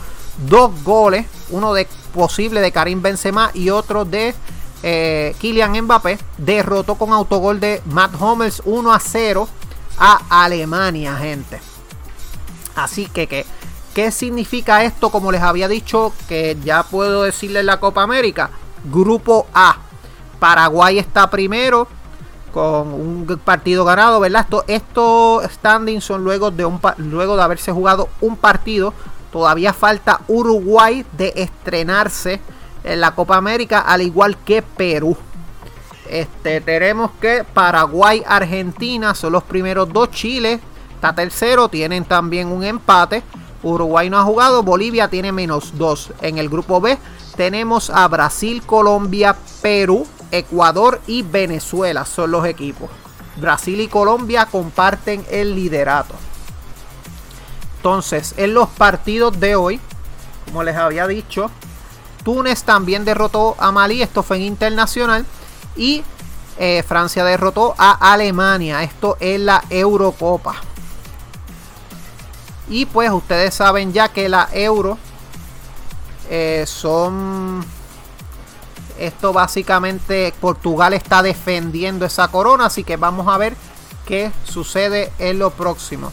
dos 0.49 0.71
goles. 0.83 1.25
Uno 1.51 1.73
de 1.73 1.87
posible 2.13 2.59
de 2.59 2.71
Karim 2.71 3.01
Benzema 3.01 3.51
y 3.53 3.69
otro 3.69 4.03
de 4.03 4.35
eh, 4.83 5.35
Kylian 5.39 5.79
Mbappé. 5.81 6.19
Derrotó 6.37 6.95
con 6.95 7.13
autogol 7.13 7.59
de 7.59 7.81
Matt 7.85 8.19
Hummels 8.19 8.61
1 8.65 8.93
a 8.93 8.99
0 8.99 9.47
a 9.97 10.43
Alemania, 10.43 11.15
gente. 11.15 11.59
Así 12.75 13.07
que, 13.07 13.27
que 13.27 13.45
¿qué 13.93 14.11
significa 14.11 14.83
esto? 14.83 15.09
Como 15.09 15.31
les 15.31 15.41
había 15.41 15.67
dicho, 15.67 16.13
que 16.27 16.57
ya 16.63 16.83
puedo 16.83 17.23
decirle 17.23 17.59
en 17.59 17.65
la 17.67 17.79
Copa 17.79 18.03
América. 18.03 18.49
Grupo 18.85 19.47
A. 19.53 19.77
Paraguay 20.39 20.97
está 20.97 21.29
primero 21.29 21.87
con 22.51 22.93
un 22.93 23.39
partido 23.43 23.85
ganado, 23.85 24.19
¿verdad? 24.19 24.45
estos 24.67 25.43
standings 25.51 26.03
son 26.03 26.23
luego 26.23 26.51
de, 26.51 26.65
un, 26.65 26.79
luego 26.97 27.37
de 27.37 27.43
haberse 27.43 27.71
jugado 27.71 28.09
un 28.19 28.35
partido. 28.37 28.93
Todavía 29.31 29.71
falta 29.71 30.21
Uruguay 30.27 31.05
de 31.13 31.31
estrenarse 31.37 32.41
en 32.83 33.01
la 33.01 33.13
Copa 33.15 33.37
América, 33.37 33.79
al 33.79 34.01
igual 34.01 34.37
que 34.37 34.61
Perú. 34.61 35.15
Este, 36.09 36.59
tenemos 36.61 37.11
que 37.21 37.43
Paraguay, 37.43 38.23
Argentina 38.27 39.15
son 39.15 39.33
los 39.33 39.43
primeros 39.43 39.91
dos. 39.91 40.11
Chile 40.11 40.59
está 40.95 41.15
tercero, 41.15 41.69
tienen 41.69 42.05
también 42.05 42.47
un 42.47 42.63
empate. 42.63 43.23
Uruguay 43.63 44.09
no 44.09 44.17
ha 44.17 44.23
jugado, 44.23 44.63
Bolivia 44.63 45.07
tiene 45.07 45.31
menos 45.31 45.77
dos. 45.77 46.11
En 46.21 46.37
el 46.37 46.49
grupo 46.49 46.81
B 46.81 46.97
tenemos 47.35 47.89
a 47.89 48.07
Brasil, 48.07 48.63
Colombia, 48.65 49.35
Perú, 49.61 50.05
Ecuador 50.31 51.01
y 51.07 51.21
Venezuela 51.21 52.05
son 52.05 52.31
los 52.31 52.45
equipos. 52.45 52.89
Brasil 53.37 53.79
y 53.79 53.87
Colombia 53.87 54.47
comparten 54.47 55.25
el 55.29 55.55
liderato. 55.55 56.15
Entonces, 57.77 58.33
en 58.37 58.53
los 58.53 58.69
partidos 58.69 59.39
de 59.39 59.55
hoy, 59.55 59.79
como 60.45 60.63
les 60.63 60.75
había 60.75 61.07
dicho, 61.07 61.49
Túnez 62.23 62.63
también 62.63 63.05
derrotó 63.05 63.55
a 63.57 63.71
Malí, 63.71 64.01
esto 64.01 64.23
fue 64.23 64.37
en 64.37 64.43
internacional. 64.43 65.25
Y 65.75 66.03
eh, 66.57 66.83
Francia 66.87 67.23
derrotó 67.23 67.73
a 67.77 68.13
Alemania, 68.13 68.83
esto 68.83 69.17
es 69.19 69.39
la 69.39 69.63
Eurocopa. 69.69 70.55
Y 72.69 72.85
pues 72.85 73.11
ustedes 73.11 73.53
saben 73.53 73.91
ya 73.93 74.09
que 74.09 74.29
la 74.29 74.47
Euro 74.53 74.97
eh, 76.29 76.63
son 76.67 77.65
esto 78.97 79.33
básicamente 79.33 80.33
Portugal 80.39 80.93
está 80.93 81.23
defendiendo 81.23 82.05
esa 82.05 82.27
corona, 82.27 82.67
así 82.67 82.83
que 82.83 82.97
vamos 82.97 83.27
a 83.27 83.37
ver 83.37 83.55
qué 84.05 84.31
sucede 84.43 85.11
en 85.17 85.39
lo 85.39 85.49
próximo. 85.49 86.11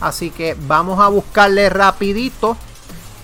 Así 0.00 0.30
que 0.30 0.56
vamos 0.66 1.00
a 1.00 1.08
buscarle 1.08 1.68
rapidito 1.70 2.56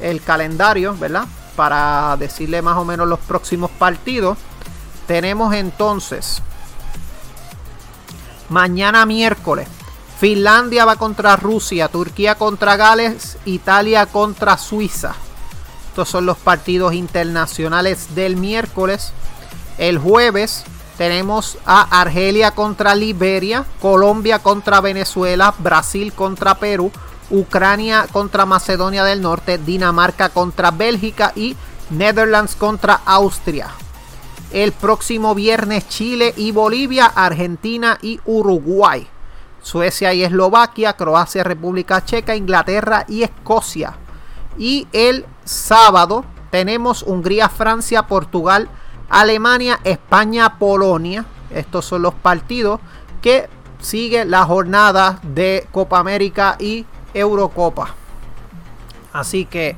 el 0.01 0.23
calendario, 0.23 0.97
¿verdad? 0.99 1.27
Para 1.57 2.17
decirle 2.19 2.63
más 2.63 2.77
o 2.77 2.85
menos 2.85 3.09
los 3.09 3.19
próximos 3.21 3.71
partidos. 3.71 4.39
Tenemos 5.07 5.55
entonces 5.55 6.43
mañana 8.49 9.07
miércoles. 9.07 9.69
Finlandia 10.19 10.85
va 10.85 10.97
contra 10.97 11.37
Rusia, 11.37 11.89
Turquía 11.89 12.35
contra 12.35 12.77
Gales, 12.77 13.39
Italia 13.47 14.07
contra 14.07 14.59
Suiza. 14.59 15.15
Estos 15.89 16.11
son 16.11 16.27
los 16.27 16.37
partidos 16.37 16.93
internacionales 16.93 18.15
del 18.15 18.37
miércoles. 18.37 19.13
El 19.79 19.99
jueves 19.99 20.65
tenemos 20.99 21.57
a 21.65 22.01
Argelia 22.03 22.51
contra 22.51 22.95
Liberia, 22.95 23.65
Colombia 23.81 24.41
contra 24.41 24.83
Venezuela, 24.83 25.55
Brasil 25.59 26.13
contra 26.13 26.57
Perú, 26.57 26.93
Ucrania 27.31 28.07
contra 28.13 28.47
Macedonia 28.47 29.05
del 29.05 29.23
Norte, 29.23 29.59
Dinamarca 29.59 30.29
contra 30.29 30.71
Bélgica 30.71 31.33
y 31.35 31.57
Netherlands 31.91 32.57
contra 32.57 33.01
Austria. 33.05 33.69
El 34.53 34.73
próximo 34.73 35.35
viernes 35.35 35.89
Chile 35.89 36.35
y 36.37 36.53
Bolivia, 36.53 37.07
Argentina 37.07 37.99
y 38.03 38.21
Uruguay. 38.25 39.07
Suecia 39.63 40.13
y 40.15 40.23
Eslovaquia, 40.23 40.95
Croacia, 40.95 41.45
República 41.45 42.05
Checa, 42.05 42.35
Inglaterra 42.35 43.05
y 43.09 43.23
Escocia. 43.23 43.97
Y 44.59 44.89
el 44.93 45.27
sábado 45.45 46.25
tenemos 46.51 47.03
Hungría, 47.03 47.49
Francia, 47.49 48.07
Portugal, 48.07 48.69
Alemania, 49.09 49.79
España, 49.85 50.59
Polonia. 50.59 51.25
Estos 51.51 51.85
son 51.85 52.03
los 52.03 52.15
partidos 52.15 52.81
que 53.23 53.49
sigue 53.81 54.25
la 54.25 54.45
jornada 54.45 55.21
de 55.23 55.67
Copa 55.73 55.99
América 55.99 56.57
y 56.59 56.87
Eurocopa. 57.15 57.95
Así 59.13 59.45
que, 59.45 59.77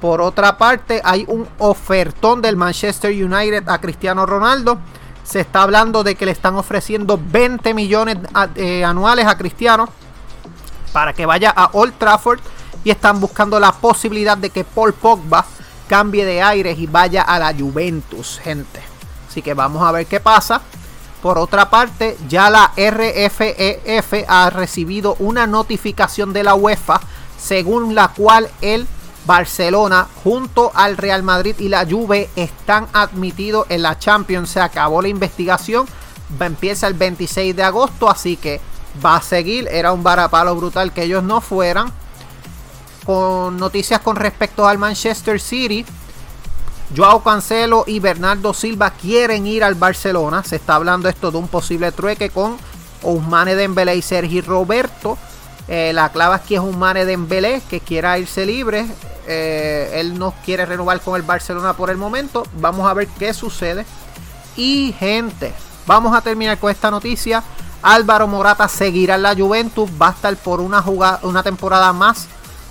por 0.00 0.20
otra 0.20 0.56
parte, 0.56 1.00
hay 1.04 1.24
un 1.28 1.48
ofertón 1.58 2.42
del 2.42 2.56
Manchester 2.56 3.10
United 3.10 3.68
a 3.68 3.80
Cristiano 3.80 4.26
Ronaldo. 4.26 4.78
Se 5.24 5.40
está 5.40 5.62
hablando 5.62 6.04
de 6.04 6.14
que 6.14 6.26
le 6.26 6.32
están 6.32 6.54
ofreciendo 6.54 7.20
20 7.20 7.74
millones 7.74 8.18
eh, 8.54 8.84
anuales 8.84 9.26
a 9.26 9.36
Cristiano 9.36 9.88
para 10.92 11.12
que 11.12 11.26
vaya 11.26 11.52
a 11.54 11.70
Old 11.72 11.94
Trafford 11.98 12.40
y 12.84 12.90
están 12.90 13.20
buscando 13.20 13.58
la 13.58 13.72
posibilidad 13.72 14.38
de 14.38 14.50
que 14.50 14.62
Paul 14.64 14.92
Pogba 14.92 15.44
cambie 15.88 16.24
de 16.24 16.42
aires 16.42 16.78
y 16.78 16.86
vaya 16.86 17.22
a 17.22 17.38
la 17.38 17.52
Juventus, 17.52 18.40
gente. 18.42 18.80
Así 19.28 19.42
que 19.42 19.54
vamos 19.54 19.82
a 19.82 19.92
ver 19.92 20.06
qué 20.06 20.20
pasa. 20.20 20.62
Por 21.26 21.38
otra 21.38 21.68
parte, 21.70 22.16
ya 22.28 22.50
la 22.50 22.70
RFEF 22.76 24.12
e 24.12 24.24
ha 24.28 24.48
recibido 24.48 25.16
una 25.18 25.48
notificación 25.48 26.32
de 26.32 26.44
la 26.44 26.54
UEFA 26.54 27.00
según 27.36 27.96
la 27.96 28.12
cual 28.16 28.48
el 28.60 28.86
Barcelona 29.26 30.06
junto 30.22 30.70
al 30.72 30.96
Real 30.96 31.24
Madrid 31.24 31.56
y 31.58 31.68
la 31.68 31.84
Juve 31.84 32.30
están 32.36 32.86
admitidos 32.92 33.66
en 33.70 33.82
la 33.82 33.98
Champions. 33.98 34.50
Se 34.50 34.60
acabó 34.60 35.02
la 35.02 35.08
investigación. 35.08 35.86
Empieza 36.38 36.86
el 36.86 36.94
26 36.94 37.56
de 37.56 37.62
agosto, 37.64 38.08
así 38.08 38.36
que 38.36 38.60
va 39.04 39.16
a 39.16 39.20
seguir. 39.20 39.66
Era 39.68 39.90
un 39.90 40.04
varapalo 40.04 40.54
brutal 40.54 40.92
que 40.92 41.02
ellos 41.02 41.24
no 41.24 41.40
fueran 41.40 41.92
con 43.04 43.56
noticias 43.56 43.98
con 43.98 44.14
respecto 44.14 44.64
al 44.64 44.78
Manchester 44.78 45.40
City. 45.40 45.84
Joao 46.94 47.22
Cancelo 47.22 47.84
y 47.86 47.98
Bernardo 48.00 48.54
Silva 48.54 48.90
quieren 48.90 49.46
ir 49.46 49.64
al 49.64 49.74
Barcelona. 49.74 50.44
Se 50.44 50.56
está 50.56 50.76
hablando 50.76 51.08
esto 51.08 51.30
de 51.30 51.38
un 51.38 51.48
posible 51.48 51.90
trueque 51.92 52.30
con 52.30 52.56
Ousmane 53.02 53.54
Dembélé 53.54 53.96
y 53.96 54.02
Sergi 54.02 54.40
Roberto. 54.40 55.18
Eh, 55.68 55.92
la 55.92 56.10
clave 56.10 56.36
aquí 56.36 56.54
es 56.54 56.60
Ousmane 56.60 57.04
Dembélé 57.04 57.62
que 57.68 57.80
quiera 57.80 58.18
irse 58.18 58.46
libre. 58.46 58.86
Eh, 59.26 59.90
él 59.94 60.16
no 60.18 60.32
quiere 60.44 60.64
renovar 60.64 61.00
con 61.00 61.16
el 61.16 61.22
Barcelona 61.22 61.72
por 61.72 61.90
el 61.90 61.96
momento. 61.96 62.44
Vamos 62.60 62.88
a 62.88 62.94
ver 62.94 63.08
qué 63.18 63.34
sucede. 63.34 63.84
Y 64.56 64.94
gente, 64.98 65.52
vamos 65.86 66.16
a 66.16 66.20
terminar 66.20 66.58
con 66.58 66.70
esta 66.70 66.90
noticia. 66.90 67.42
Álvaro 67.82 68.26
Morata 68.28 68.68
seguirá 68.68 69.16
en 69.16 69.22
la 69.22 69.34
Juventus. 69.34 69.90
Va 70.00 70.08
a 70.08 70.12
estar 70.12 70.36
por 70.36 70.60
una, 70.60 70.80
jugada, 70.80 71.18
una 71.22 71.42
temporada 71.42 71.92
más 71.92 72.28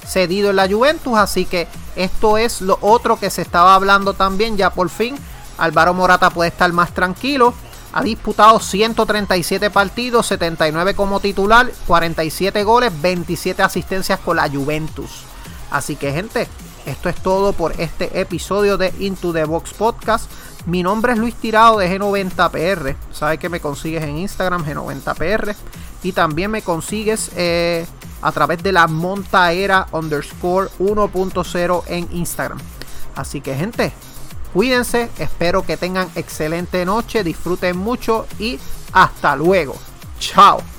cedido 0.07 0.49
en 0.49 0.55
la 0.55 0.67
Juventus. 0.67 1.17
Así 1.17 1.45
que 1.45 1.67
esto 1.95 2.37
es 2.37 2.61
lo 2.61 2.77
otro 2.81 3.19
que 3.19 3.29
se 3.29 3.41
estaba 3.41 3.75
hablando 3.75 4.13
también. 4.13 4.57
Ya 4.57 4.69
por 4.71 4.89
fin 4.89 5.17
Álvaro 5.57 5.93
Morata 5.93 6.29
puede 6.29 6.49
estar 6.49 6.71
más 6.73 6.93
tranquilo. 6.93 7.53
Ha 7.93 8.03
disputado 8.03 8.59
137 8.59 9.69
partidos, 9.69 10.27
79 10.27 10.95
como 10.95 11.21
titular, 11.21 11.71
47 11.87 12.63
goles, 12.63 12.91
27 13.01 13.63
asistencias 13.63 14.19
con 14.19 14.35
la 14.35 14.49
Juventus. 14.49 15.23
Así 15.71 15.95
que 15.95 16.11
gente, 16.11 16.47
esto 16.85 17.07
es 17.07 17.15
todo 17.15 17.53
por 17.53 17.79
este 17.79 18.19
episodio 18.19 18.77
de 18.77 18.93
Into 18.99 19.31
the 19.31 19.45
Box 19.45 19.73
Podcast. 19.73 20.29
Mi 20.65 20.83
nombre 20.83 21.13
es 21.13 21.19
Luis 21.19 21.35
Tirado 21.35 21.77
de 21.77 21.97
G90PR. 21.97 22.95
Sabes 23.13 23.39
que 23.39 23.49
me 23.49 23.61
consigues 23.61 24.03
en 24.03 24.17
Instagram 24.17 24.65
G90PR. 24.65 25.55
Y 26.03 26.11
también 26.11 26.51
me 26.51 26.61
consigues 26.61 27.31
eh, 27.35 27.85
a 28.21 28.31
través 28.31 28.61
de 28.63 28.71
la 28.71 28.87
montaera 28.87 29.87
underscore 29.91 30.69
1.0 30.79 31.83
en 31.87 32.07
Instagram. 32.11 32.59
Así 33.15 33.41
que 33.41 33.55
gente, 33.55 33.93
cuídense, 34.53 35.09
espero 35.17 35.65
que 35.65 35.77
tengan 35.77 36.09
excelente 36.15 36.85
noche, 36.85 37.23
disfruten 37.23 37.77
mucho 37.77 38.27
y 38.39 38.59
hasta 38.93 39.35
luego. 39.35 39.75
Chao. 40.19 40.74